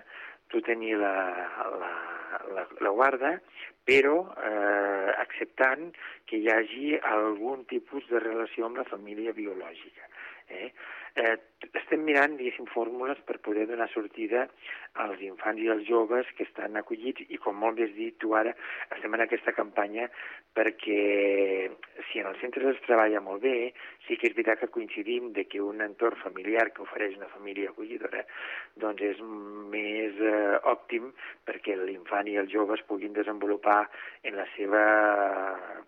[0.51, 1.15] tu tenir la,
[1.81, 1.93] la,
[2.55, 3.37] la, la guarda,
[3.88, 5.89] però eh, acceptant
[6.27, 10.09] que hi hagi algun tipus de relació amb la família biològica.
[10.47, 10.71] Eh?
[11.18, 11.38] Eh,
[11.80, 14.43] estem mirant, diguéssim, fórmules per poder donar sortida
[15.01, 18.36] als infants i als joves que estan acollits i, com molt bé has dit tu
[18.38, 18.53] ara,
[18.93, 20.05] estem en aquesta campanya
[20.57, 20.99] perquè
[22.09, 23.72] si en els centres es treballa molt bé,
[24.05, 27.74] sí que és veritat que coincidim de que un entorn familiar que ofereix una família
[27.74, 28.22] acollidora
[28.82, 29.24] doncs és
[29.74, 31.09] més eh, òptim
[31.49, 33.84] perquè l'infant i el jove es puguin desenvolupar
[34.24, 34.84] en la seva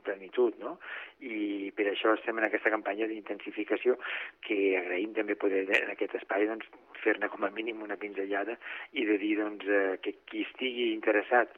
[0.05, 0.77] plenitud, no?
[1.19, 3.97] I per això estem en aquesta campanya d'intensificació
[4.45, 6.67] que agraïm també poder en aquest espai doncs,
[7.03, 8.57] fer-ne com a mínim una pinzellada
[8.91, 11.53] i de dir doncs, eh, que qui estigui interessat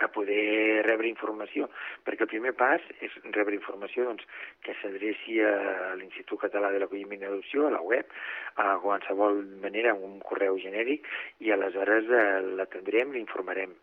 [0.00, 1.68] a poder rebre informació,
[2.06, 4.24] perquè el primer pas és rebre informació doncs,
[4.64, 8.08] que s'adreci a l'Institut Català de l'Acolliment i Adopció, a la web,
[8.56, 11.06] a qualsevol manera, amb un correu genèric,
[11.44, 12.24] i aleshores eh,
[12.56, 13.76] l'atendrem, l'informarem.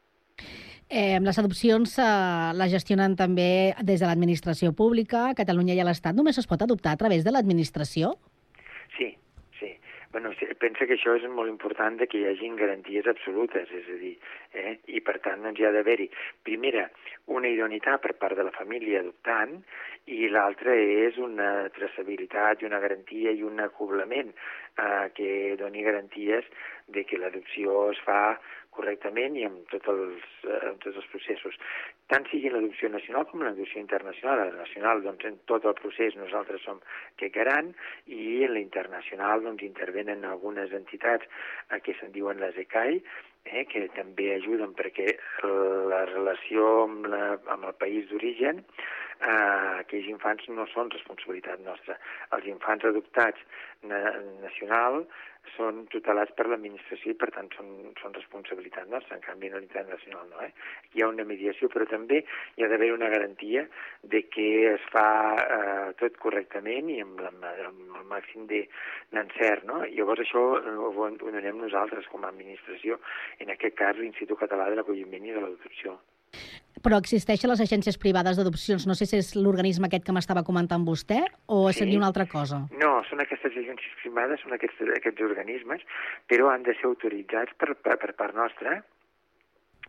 [0.87, 2.07] Eh, les adopcions eh,
[2.55, 6.15] les gestionen també des de l'administració pública, Catalunya i l'Estat.
[6.15, 8.15] Només es pot adoptar a través de l'administració?
[8.97, 9.15] Sí,
[9.59, 9.77] sí.
[10.11, 13.97] Bueno, pensa que això és molt important de que hi hagin garanties absolutes, és a
[13.99, 14.13] dir,
[14.55, 14.77] eh?
[14.95, 16.07] i per tant doncs, hi ha d'haver-hi,
[16.47, 16.85] primera,
[17.37, 19.57] una idoneïtat per part de la família adoptant
[20.07, 26.47] i l'altra és una traçabilitat i una garantia i un acoblament eh, que doni garanties
[26.87, 28.21] de que l'adopció es fa
[28.77, 31.57] correctament i amb, tot els, eh, amb tots els processos.
[32.13, 34.41] Tant sigui l'adopció nacional com l'adopció internacional.
[34.41, 36.81] A la nacional, doncs, en tot el procés nosaltres som
[37.19, 37.73] que garant
[38.05, 41.25] i en la internacional doncs, intervenen algunes entitats
[41.71, 43.01] eh, que se'n diuen les ECAI,
[43.47, 45.17] eh, que també ajuden perquè
[45.91, 48.63] la relació amb, la, amb el país d'origen
[49.21, 51.97] eh, aquells infants no són responsabilitat nostra.
[52.35, 53.41] Els infants adoptats
[53.89, 54.01] na
[54.43, 55.05] nacional
[55.55, 57.69] són tutelats per l'administració i per tant són,
[58.01, 60.41] són responsabilitat nostra, en canvi en l'internacional no.
[60.45, 60.51] Eh?
[60.95, 63.67] Hi ha una mediació però també hi ha d'haver una garantia
[64.15, 65.07] de que es fa
[65.43, 67.33] eh, tot correctament i amb, la,
[67.69, 69.65] amb el màxim d'encert.
[69.69, 69.83] No?
[69.93, 73.01] Llavors això ho, ho donem nosaltres com a administració,
[73.43, 75.97] en aquest cas l'Institut Català de l'Acolliment i de l'Adopció.
[76.83, 78.85] Però existeixen les agències privades d'adopcions.
[78.87, 81.79] No sé si és l'organisme aquest que m'estava comentant vostè o Sí.
[81.79, 82.67] seria una altra cosa.
[82.77, 85.81] No, són aquestes agències privades, són aquests, aquests organismes,
[86.29, 88.83] però han de ser autoritzats per, per, per part nostra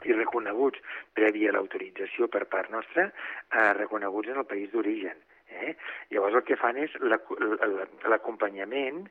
[0.07, 0.79] i reconeguts
[1.13, 3.13] prèvia l'autorització per part nostra,
[3.53, 5.17] eh, reconeguts en el país d'origen.
[5.49, 5.75] Eh?
[6.13, 9.07] Llavors el que fan és l'acompanyament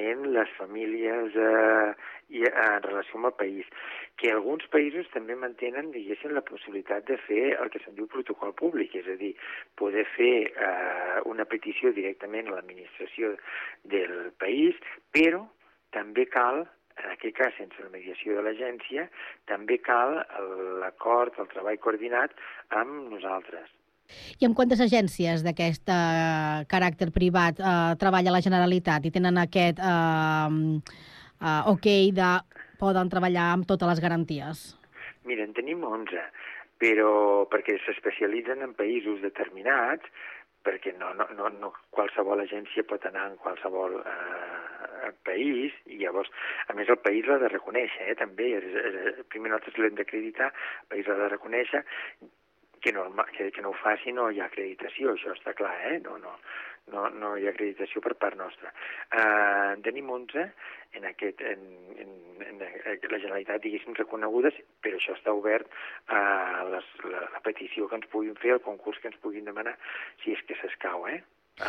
[0.00, 1.90] en les famílies eh,
[2.30, 3.70] i eh, en relació amb el país,
[4.22, 8.54] que alguns països també mantenen, diguéssim, la possibilitat de fer el que se'n diu protocol
[8.60, 9.32] públic, és a dir,
[9.80, 13.34] poder fer eh, una petició directament a l'administració
[13.90, 14.78] del país,
[15.16, 15.42] però
[15.96, 16.68] també cal
[17.00, 19.06] en aquest cas, sense la mediació de l'agència,
[19.48, 20.18] també cal
[20.82, 22.34] l'acord, el treball coordinat
[22.76, 23.79] amb nosaltres.
[24.40, 29.80] I amb quantes agències d'aquest eh, caràcter privat eh, treballa la Generalitat i tenen aquest
[29.80, 30.48] eh,
[31.40, 32.32] eh, ok de
[32.80, 34.64] poden treballar amb totes les garanties?
[35.28, 36.24] Mira, en tenim 11,
[36.80, 37.12] però
[37.52, 40.08] perquè s'especialitzen en països determinats,
[40.64, 46.30] perquè no, no, no, no qualsevol agència pot anar en qualsevol eh, país, i llavors,
[46.68, 48.50] a més, el país l'ha de reconèixer, eh, també.
[48.58, 50.50] És, és, primer nosaltres l'hem d'acreditar,
[50.82, 51.82] el país l'ha de reconèixer,
[52.80, 55.98] que, norma, que, que no ho faci no hi ha acreditació, això està clar, eh?
[56.04, 56.34] No, no,
[56.92, 58.72] no, no hi ha acreditació per part nostra.
[59.12, 60.46] Uh, en tenim 11
[60.98, 61.66] en, aquest, en,
[62.02, 62.14] en,
[62.48, 65.68] en la Generalitat, diguéssim, reconegudes, però això està obert
[66.14, 66.22] a
[66.72, 69.76] les, la, la petició que ens puguin fer, el concurs que ens puguin demanar,
[70.24, 71.20] si és que s'escau, eh?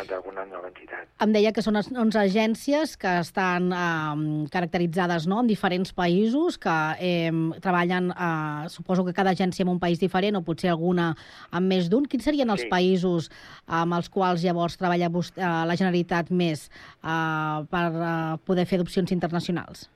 [0.07, 1.07] D'alguna nova entitat.
[1.21, 6.75] Em deia que són 11 agències que estan eh, caracteritzades no, en diferents països, que
[6.99, 7.31] eh,
[7.61, 11.11] treballen, eh, suposo que cada agència en un país diferent, o potser alguna
[11.51, 12.05] amb més d'un.
[12.05, 12.69] Quins serien els Sí.
[12.69, 13.29] països
[13.67, 16.69] amb els quals llavors treballa vostè, eh, la Generalitat més
[17.03, 19.89] eh, per eh, poder fer adopcions internacionals?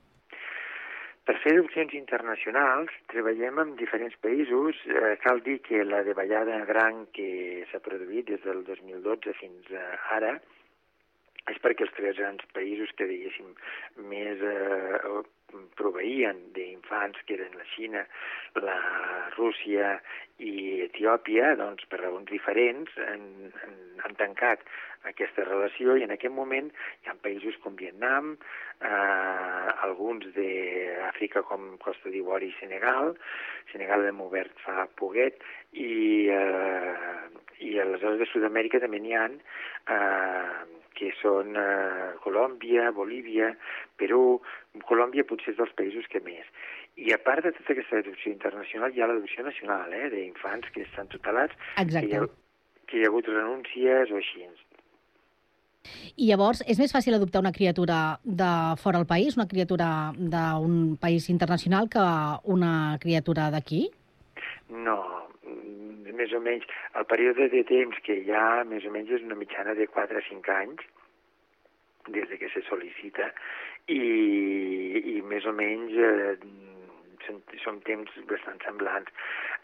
[1.26, 4.78] Per fer adopcions internacionals treballem amb diferents països.
[4.86, 7.30] Eh, cal dir que la davallada gran que
[7.70, 9.86] s'ha produït des del 2012 fins a
[10.18, 10.36] ara
[11.52, 13.52] és perquè els tres grans països que, diguéssim,
[14.10, 15.22] més eh,
[15.78, 18.02] proveïen d'infants, que eren la Xina,
[18.58, 18.76] la
[19.36, 19.96] Rússia
[20.42, 23.24] i Etiòpia, doncs, per raons diferents, han,
[23.62, 24.64] han, han tancat
[25.06, 28.34] aquesta relació i en aquest moment hi ha països com Vietnam,
[28.82, 33.14] eh, alguns d'Àfrica com Costa d'Ivori i Senegal,
[33.72, 35.38] Senegal l'hem obert fa poquet,
[35.72, 37.28] i, eh,
[37.70, 43.52] i aleshores de Sud-amèrica també n'hi ha eh, que són eh, Colòmbia, Bolívia,
[44.00, 44.40] Perú,
[44.88, 46.48] Colòmbia potser és dels països que més.
[46.96, 50.86] I a part de tota aquesta adopció internacional, hi ha l'adopció nacional, eh, d'infants que
[50.86, 52.06] estan tutelats, Exacte.
[52.08, 54.48] que hi, ha, que hi ha hagut renúncies o així.
[56.16, 58.50] I llavors, és més fàcil adoptar una criatura de
[58.82, 62.06] fora del país, una criatura d'un país internacional, que
[62.56, 63.86] una criatura d'aquí?
[64.68, 65.15] No,
[66.18, 66.66] més o menys,
[66.98, 70.20] el període de temps que hi ha, més o menys, és una mitjana de 4
[70.22, 70.86] a 5 anys,
[72.14, 73.32] des de que se sol·licita,
[73.90, 74.02] i,
[75.16, 76.36] i més o menys eh,
[77.62, 79.10] són, temps bastant semblants.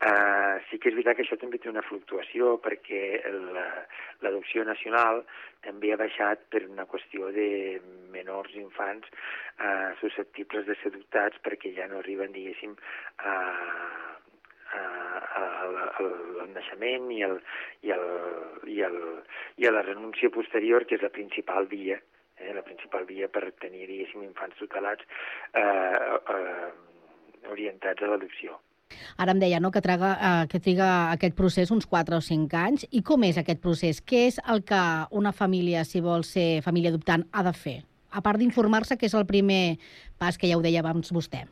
[0.02, 3.20] Uh, sí que és veritat que això també té una fluctuació perquè
[3.54, 3.84] la-
[4.24, 5.22] l'adopció nacional
[5.62, 7.78] també ha baixat per una qüestió de
[8.10, 12.74] menors infants uh, susceptibles de ser adoptats perquè ja no arriben, diguéssim,
[13.22, 13.36] a,
[14.74, 14.82] a
[15.42, 16.10] el, el,
[16.44, 17.36] el naixement i, el,
[17.82, 18.08] i, el,
[18.68, 18.98] i, el,
[19.58, 22.00] i a la renúncia posterior, que és la principal via,
[22.38, 25.06] eh, la principal via per tenir, diguéssim, infants tutelats
[25.54, 26.68] eh, eh,
[27.52, 28.58] orientats a l'adopció.
[29.16, 32.60] Ara em deia no, que, traga, eh, que triga aquest procés uns 4 o 5
[32.60, 32.86] anys.
[32.90, 34.02] I com és aquest procés?
[34.04, 37.78] Què és el que una família, si vol ser família adoptant, ha de fer?
[38.12, 39.78] A part d'informar-se, que és el primer
[40.20, 41.46] pas que ja ho deia abans vostè.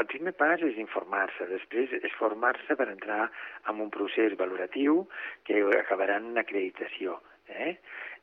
[0.00, 3.26] El primer pas és informar-se, després és formar-se per entrar
[3.68, 5.02] en un procés valoratiu
[5.48, 7.18] que acabarà en una acreditació.
[7.52, 7.74] Eh?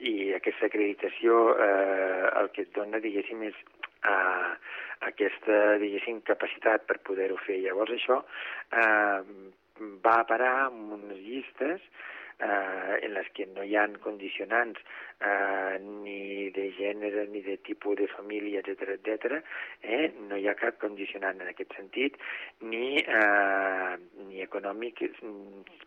[0.09, 3.57] I aquesta acreditació eh, el que et dona, diguéssim, és
[4.09, 4.51] eh,
[5.11, 7.59] aquesta, diguéssim, capacitat per poder-ho fer.
[7.65, 8.21] Llavors això
[8.73, 9.19] eh,
[10.05, 11.85] va a parar amb unes llistes
[12.39, 14.79] eh, en les que no hi ha condicionants
[15.19, 19.41] eh, ni de gènere, ni de tipus de família, etc etc.
[19.81, 20.11] Eh?
[20.29, 22.17] No hi ha cap condicionant en aquest sentit,
[22.61, 23.95] ni, eh,
[24.29, 25.03] ni econòmic,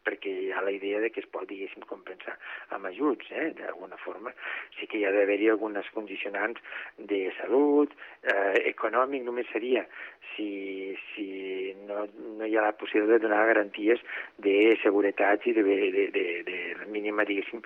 [0.05, 2.37] perquè hi ha la idea de que es pot, diguéssim, compensar
[2.77, 3.53] amb ajuts, eh?
[3.59, 4.35] d'alguna forma.
[4.79, 6.61] Sí que hi ha d'haver-hi algunes condicionants
[6.99, 9.87] de salut, eh, econòmic només seria
[10.35, 12.07] si, si no,
[12.39, 14.03] no hi ha la possibilitat de donar garanties
[14.45, 17.63] de seguretat i de, de, de, de mínima, diguéssim,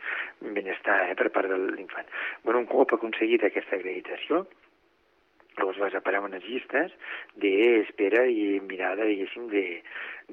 [0.56, 2.08] benestar eh, per part de l'infant.
[2.44, 4.44] Bueno, un cop aconseguit aquesta acreditació,
[5.56, 6.92] llavors vas a parar unes llistes
[7.40, 9.64] d'espera i mirada, diguéssim, de,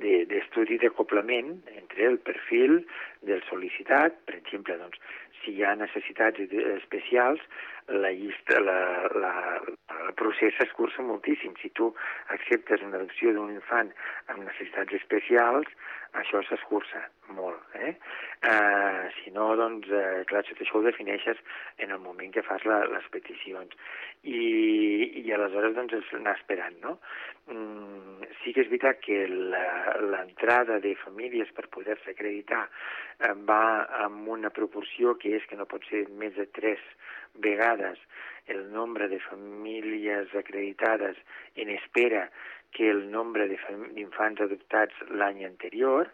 [0.03, 2.81] de, d'estudi d'acoplament entre el perfil
[3.27, 4.99] del sol·licitat, per exemple, doncs,
[5.43, 6.39] si hi ha necessitats
[6.77, 7.41] especials,
[7.87, 9.33] la llista, la, la,
[10.07, 11.55] el procés s'escurça moltíssim.
[11.61, 11.91] Si tu
[12.35, 13.91] acceptes una adopció d'un infant
[14.27, 15.67] amb necessitats especials,
[16.13, 17.01] això s'escurça
[17.33, 17.59] molt.
[17.73, 17.95] Eh?
[18.45, 21.39] Uh, si no, doncs, uh, clar, això ho defineixes
[21.81, 23.73] en el moment que fas la, les peticions.
[24.23, 26.97] I, i aleshores, doncs, és anar esperant, no?
[27.51, 34.29] Mm, sí que és veritat que l'entrada de famílies per poder-se acreditar eh, va amb
[34.37, 36.79] una proporció que és que no pot ser més de tres
[37.33, 37.72] vegades
[38.47, 41.17] el nombre de famílies acreditades
[41.55, 42.29] en espera
[42.71, 46.09] que el nombre d'infants adoptats l'any anterior,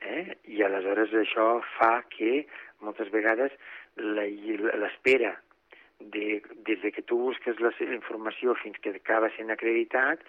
[0.00, 0.36] eh?
[0.48, 2.46] i aleshores això fa que
[2.80, 3.52] moltes vegades
[3.96, 5.36] l'espera
[6.00, 10.24] de, des de que tu busques la informació fins que acaba sent acreditat,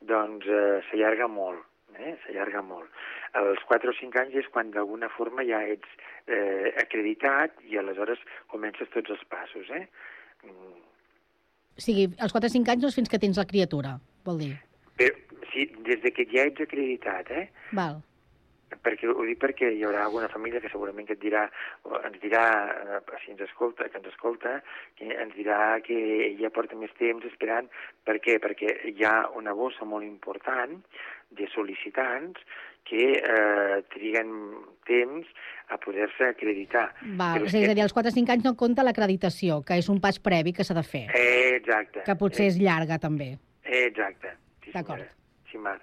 [0.00, 1.66] doncs eh, s'allarga molt,
[1.98, 2.14] eh?
[2.24, 2.90] s'allarga molt.
[3.38, 5.88] Als 4 o 5 anys és quan d'alguna forma ja ets
[6.26, 8.22] eh, acreditat i aleshores
[8.52, 9.70] comences tots els passos.
[9.70, 9.84] Eh?
[10.46, 10.76] Mm.
[11.78, 13.96] O sigui, als 4 o 5 anys no és fins que tens la criatura,
[14.26, 14.52] vol dir?
[14.98, 15.14] Però,
[15.52, 17.48] sí, des de que ja ets acreditat, eh?
[17.78, 18.00] Val.
[18.84, 21.44] Perquè, ho dic perquè hi haurà alguna família que segurament que et dirà,
[22.04, 22.44] ens dirà,
[22.98, 24.58] eh, si ens escolta, que ens escolta,
[24.98, 25.98] que ens dirà que
[26.30, 27.68] ella porta més temps esperant.
[28.04, 28.38] Per què?
[28.42, 30.78] Perquè hi ha una bossa molt important
[31.30, 32.40] de sol·licitants
[32.88, 34.30] que eh, triguen
[34.88, 35.26] temps
[35.68, 36.86] a poder-se acreditar.
[37.18, 39.76] Val, Però és, és a dir, als 4 o 5 anys no compta l'acreditació, que
[39.76, 42.00] és un pas previ que s'ha de fer, Eh, exacte.
[42.06, 43.34] que potser és llarga també.
[43.62, 44.32] Eh, exacte.
[44.64, 45.04] Sí, D'acord.
[45.50, 45.76] Sí, Mar.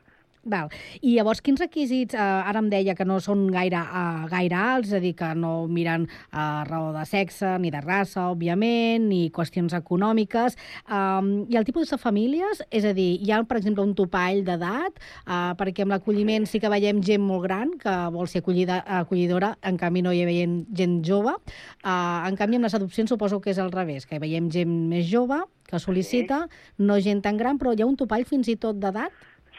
[0.45, 0.69] Val.
[1.01, 4.91] I llavors, quins requisits, eh, ara em deia que no són gaire, uh, gaire alts,
[4.91, 9.31] és a dir, que no miren uh, raó de sexe, ni de raça, òbviament, ni
[9.33, 10.53] qüestions econòmiques.
[10.85, 14.43] Um, I el tipus de famílies, és a dir, hi ha, per exemple, un topall
[14.45, 18.83] d'edat, uh, perquè amb l'acolliment sí que veiem gent molt gran que vol ser acollida,
[19.01, 21.33] acollidora, en canvi no hi veiem gent jove.
[21.81, 25.09] Uh, en canvi, amb les adopcions suposo que és al revés, que veiem gent més
[25.09, 26.45] jove que sol·licita,
[26.77, 29.13] no gent tan gran, però hi ha un topall fins i tot d'edat?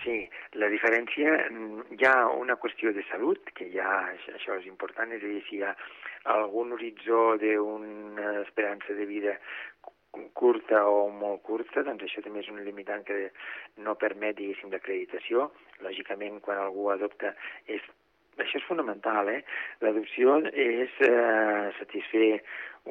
[0.06, 0.20] Sí,
[0.62, 5.18] la diferència, mm, hi ha una qüestió de salut, que ja això és important, és
[5.24, 5.72] a dir, si hi ha
[6.36, 9.34] algun horitzó d'una esperança de vida
[9.82, 13.32] cu- curta o molt curta, doncs això també és un limitant que
[13.82, 15.50] no permet, diguéssim, d'acreditació.
[15.82, 17.34] Lògicament, quan algú adopta,
[17.66, 17.82] és,
[18.38, 19.42] això és fonamental, eh?
[19.82, 22.30] L'adopció és eh, satisfer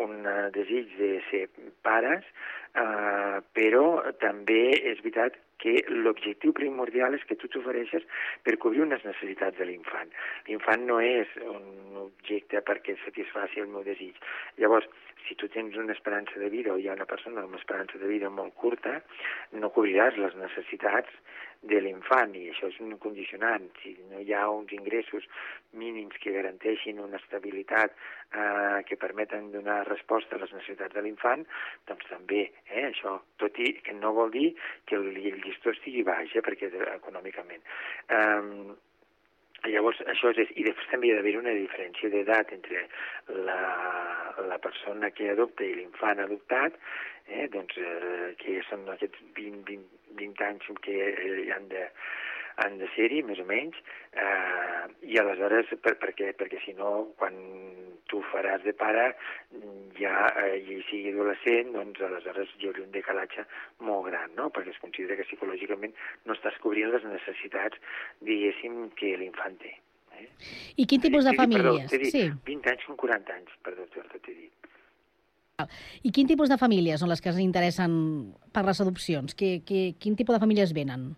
[0.03, 1.45] un eh, desig de ser
[1.81, 2.27] pares,
[2.75, 3.87] eh, però
[4.19, 8.05] també és veritat que l'objectiu primordial és que tu t'ofereixes
[8.43, 10.11] per cobrir unes necessitats de l'infant.
[10.49, 14.19] L'infant no és un objecte perquè satisfaci el meu desig.
[14.61, 14.89] Llavors,
[15.27, 17.97] si tu tens una esperança de vida o hi ha una persona amb una esperança
[18.01, 18.99] de vida molt curta,
[19.53, 21.11] no cobriràs les necessitats
[21.65, 23.65] de l'infant i això és un condicionant.
[23.81, 25.25] Si no hi ha uns ingressos
[25.81, 31.45] mínims que garanteixin una estabilitat eh, que permeten donar resposta a les necessitats de l'infant,
[31.89, 34.51] doncs també, eh, això, tot i que no vol dir
[34.85, 35.13] que el,
[35.45, 37.65] llistó estigui baix, eh, perquè de, econòmicament.
[38.13, 38.75] Um,
[39.63, 42.83] Llavors, això és, i després també hi ha d'haver una diferència d'edat entre
[43.47, 43.59] la,
[44.51, 46.77] la persona que adopta i l'infant adoptat,
[47.27, 51.87] eh, doncs, eh, que són aquests 20, 20, 20 anys que eh, han de,
[52.65, 53.79] han de ser-hi, més o menys,
[54.13, 57.39] eh, i aleshores, per, perquè, perquè si no, quan
[58.09, 59.05] tu faràs de pare,
[59.99, 63.45] ja, eh, i sigui adolescent, doncs aleshores hi hauria un decalatge
[63.87, 64.51] molt gran, no?
[64.53, 65.95] perquè es considera que psicològicament
[66.25, 67.81] no estàs cobrint les necessitats,
[68.21, 69.73] diguéssim, que l'infant té.
[70.79, 71.89] I quin tipus de dit, perdó, famílies?
[71.91, 72.29] t'he dit, Sí.
[72.45, 74.71] 20 anys són 40 anys, perdó, Jordi, t'he dit.
[76.03, 79.35] I quin tipus de famílies són les que es interessen per les adopcions?
[79.35, 81.13] Que, que, quin tipus de famílies venen?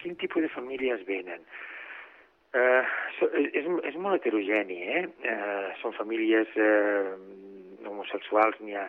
[0.00, 1.44] Quin tipus de famílies venen?
[2.54, 2.86] Uh,
[3.18, 5.00] so, és, és molt heterogeni, eh?
[5.26, 7.16] Uh, són famílies uh,
[7.88, 8.84] homosexuals, n'hi ha,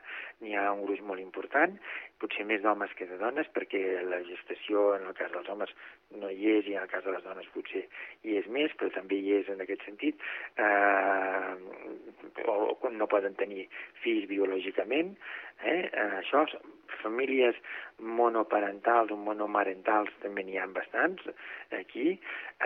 [0.62, 1.74] ha un gruix molt important,
[2.22, 5.74] potser més d'homes que de dones, perquè la gestació, en el cas dels homes,
[6.22, 7.86] no hi és, i en el cas de les dones potser
[8.24, 10.22] hi és més, però també hi és en aquest sentit,
[10.58, 13.68] eh, o no poden tenir
[14.04, 15.16] fills biològicament,
[15.64, 15.82] eh?
[15.92, 16.46] eh això,
[17.02, 17.56] famílies
[18.00, 21.24] monoparentals o monomarentals també n'hi ha bastants
[21.78, 22.16] aquí,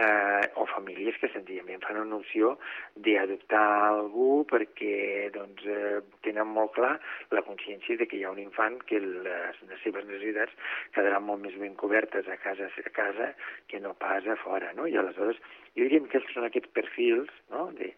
[0.03, 2.55] eh, o famílies que senzillament fan una opció
[2.95, 6.95] d'adoptar algú perquè doncs, eh, tenen molt clar
[7.35, 9.01] la consciència de que hi ha un infant que
[9.49, 13.33] les, les seves necessitats quedaran molt més ben cobertes a casa, a casa
[13.67, 14.87] que no pas a fora, no?
[14.87, 15.41] I aleshores
[15.75, 17.69] jo diria que són aquests perfils no?
[17.77, 17.91] de,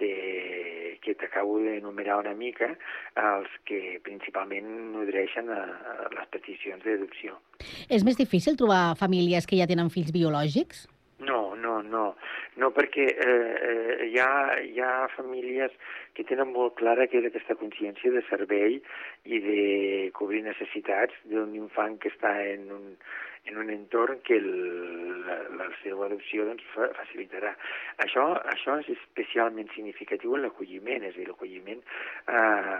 [0.00, 0.12] de,
[1.04, 2.70] que t'acabo d'enumerar una mica
[3.22, 5.62] els que principalment nodreixen a,
[5.94, 7.38] a les peticions d'adopció.
[7.88, 10.86] És més difícil trobar famílies que ja tenen fills biològics?
[11.18, 12.14] No, no, no,
[12.62, 15.72] no perquè eh, eh, hi, ha, hi ha famílies
[16.14, 18.76] que tenen molt clara que és aquesta consciència de servei
[19.26, 19.62] i de
[20.14, 22.86] cobrir necessitats d'un infant que està en un,
[23.50, 24.48] en un entorn que el,
[25.26, 27.50] la, la seva adopció doncs, fa, facilitarà.
[28.06, 32.78] Això, això és especialment significatiu en l'acolliment, és a dir, l'acolliment eh,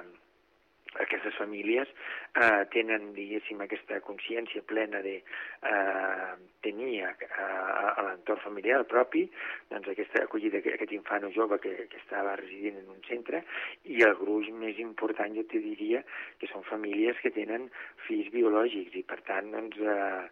[1.04, 1.90] aquestes famílies
[2.34, 6.30] eh, tenen, diguéssim, aquesta consciència plena de eh,
[6.66, 7.48] tenir a, a,
[7.92, 9.24] a l'entorn familiar propi
[9.72, 13.42] doncs aquesta acollida, aquest infant o jove que, que estava residint en un centre
[13.84, 16.04] i el gruix més important jo te diria
[16.38, 17.68] que són famílies que tenen
[18.06, 20.24] fills biològics i per tant doncs, eh,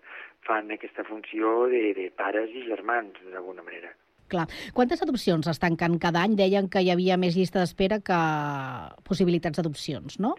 [0.47, 3.91] fan aquesta funció de, de pares i germans d'alguna manera.
[4.33, 4.47] Clar.
[4.75, 6.37] Quantes adopcions es tanquen cada any?
[6.39, 8.21] Deien que hi havia més llista d'espera que
[9.07, 10.35] possibilitats d'adopcions, no?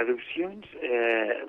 [0.00, 1.42] Adopcions, eh,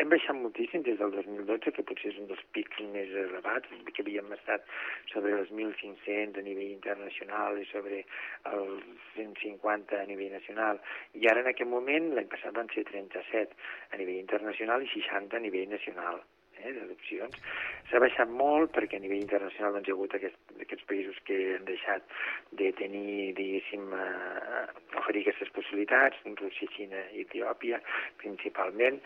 [0.00, 4.04] hem baixat moltíssim des del 2012, que potser és un dels pics més elevats, que
[4.04, 4.64] havíem estat
[5.12, 8.00] sobre els 1.500 a nivell internacional i sobre
[8.52, 8.88] els
[9.18, 10.80] 150 a nivell nacional.
[11.12, 13.52] I ara, en aquest moment, l'any passat van ser 37
[13.92, 16.24] a nivell internacional i 60 a nivell nacional
[16.62, 17.38] eh, d'adopcions.
[17.90, 20.36] S'ha baixat molt perquè a nivell internacional doncs, hi ha hagut aquest,
[20.66, 22.18] aquests països que han deixat
[22.60, 24.66] de tenir, diguéssim, eh,
[25.00, 27.80] oferir aquestes possibilitats, Rússia, Xina i Etiòpia,
[28.20, 29.00] principalment,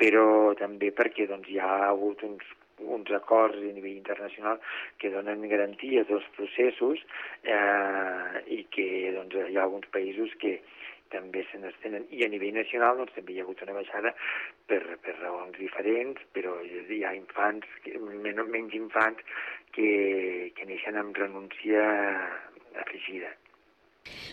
[0.00, 4.60] però també perquè doncs, hi ha hagut uns uns acords a nivell internacional
[5.02, 7.00] que donen garantia dels processos
[7.42, 10.60] eh, i que doncs, hi ha alguns països que
[11.12, 12.06] també se n'estenen.
[12.10, 14.14] I a nivell nacional doncs, també hi ha hagut una baixada
[14.66, 19.20] per, per raons diferents, però hi ha infants, que- men menys infants,
[19.72, 21.84] que, que neixen amb renúncia
[22.80, 23.30] afegida.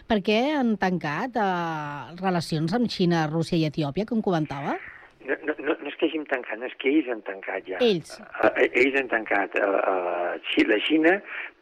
[0.07, 4.78] Per què han tancat eh, relacions amb Xina, Rússia i Etiòpia, com comentava?
[5.26, 7.80] No, no, no, no és que hagin tancat, no és que ells han tancat ja.
[7.82, 8.13] Ells.
[8.45, 11.15] Eh, ells han tancat eh, eh, la Xina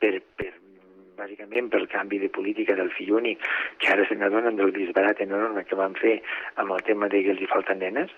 [0.03, 0.49] per, per
[1.17, 3.41] bàsicament pel canvi de política del fill únic,
[3.79, 6.19] que ara se n'adonen del disbarat enorme que van fer
[6.55, 8.13] amb el tema de que els hi falten nenes,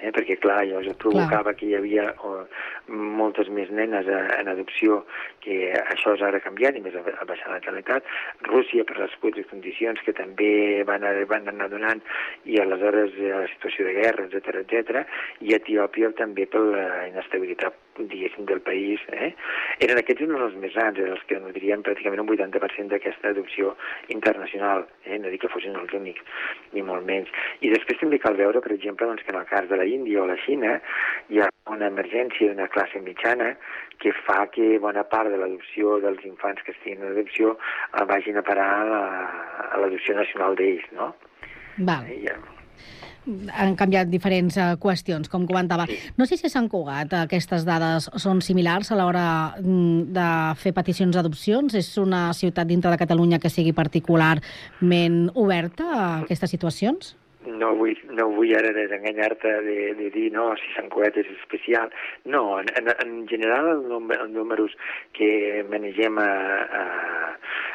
[0.00, 0.10] eh?
[0.16, 2.44] perquè clar, llavors es provocava que hi havia oh,
[2.88, 5.04] moltes més nenes a, en adopció
[5.44, 8.04] que això és ara canviat i més ha ha baixat la natalitat.
[8.48, 12.02] Rússia per les quotes condicions que també van, a- van anar donant
[12.44, 15.04] i aleshores eh, la situació de guerra, etc etc
[15.40, 19.00] i Etiòpia també per la inestabilitat diguéssim del país.
[19.12, 19.32] Eh?
[19.84, 23.74] Eren aquests eren els més grans, els que nodrien pràcticament un 80% d'aquesta adopció
[24.08, 25.18] internacional, eh?
[25.20, 26.24] no dic que fossin els únics,
[26.72, 27.28] ni molt menys.
[27.60, 30.22] I després també cal veure, per exemple, doncs, que en el cas de la Índia
[30.22, 30.76] o la Xina
[31.30, 33.52] hi ha una emergència d'una classe mitjana
[34.00, 38.38] que fa que bona part de l'adopció dels infants que estiguin en adopció eh, vagin
[38.40, 41.12] a parar a la- a l'adopció nacional d'ells, no?
[41.78, 42.06] Val.
[42.08, 42.38] Eh, ja.
[43.60, 45.84] Han canviat diferents eh, qüestions, com comentava.
[46.16, 49.26] No sé si a Sant Cugat aquestes dades són similars a l'hora
[49.60, 50.28] mm, de
[50.58, 51.76] fer peticions d'adopcions.
[51.76, 57.12] És una ciutat dintre de Catalunya que sigui particularment oberta a aquestes situacions?
[57.46, 61.92] No vull, no vull ara desenganyar-te de, de dir no, si Sant Cugat és especial.
[62.28, 64.76] No, en, en, en general el els números
[65.16, 66.28] que manegem a,
[66.80, 66.82] a,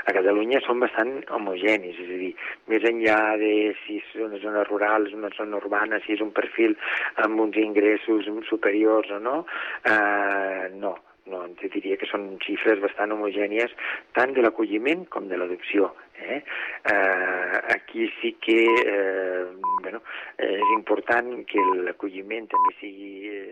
[0.06, 2.32] a Catalunya són bastant homogenis, és a dir,
[2.72, 3.52] més enllà de
[3.82, 6.78] si és una zona rural, una zona urbana, si és un perfil
[7.26, 9.42] amb uns ingressos superiors o no,
[9.90, 13.72] eh, no no, diria que són xifres bastant homogènies
[14.18, 15.90] tant de l'acolliment com de l'adopció.
[16.20, 16.44] Eh?
[16.86, 19.46] Eh, aquí sí que eh,
[19.82, 20.02] bueno,
[20.38, 23.50] és important que l'acolliment també sigui eh,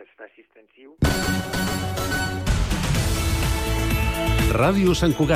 [0.00, 0.94] es faci extensiu.
[4.58, 5.26] Ràdio Sant Cugat.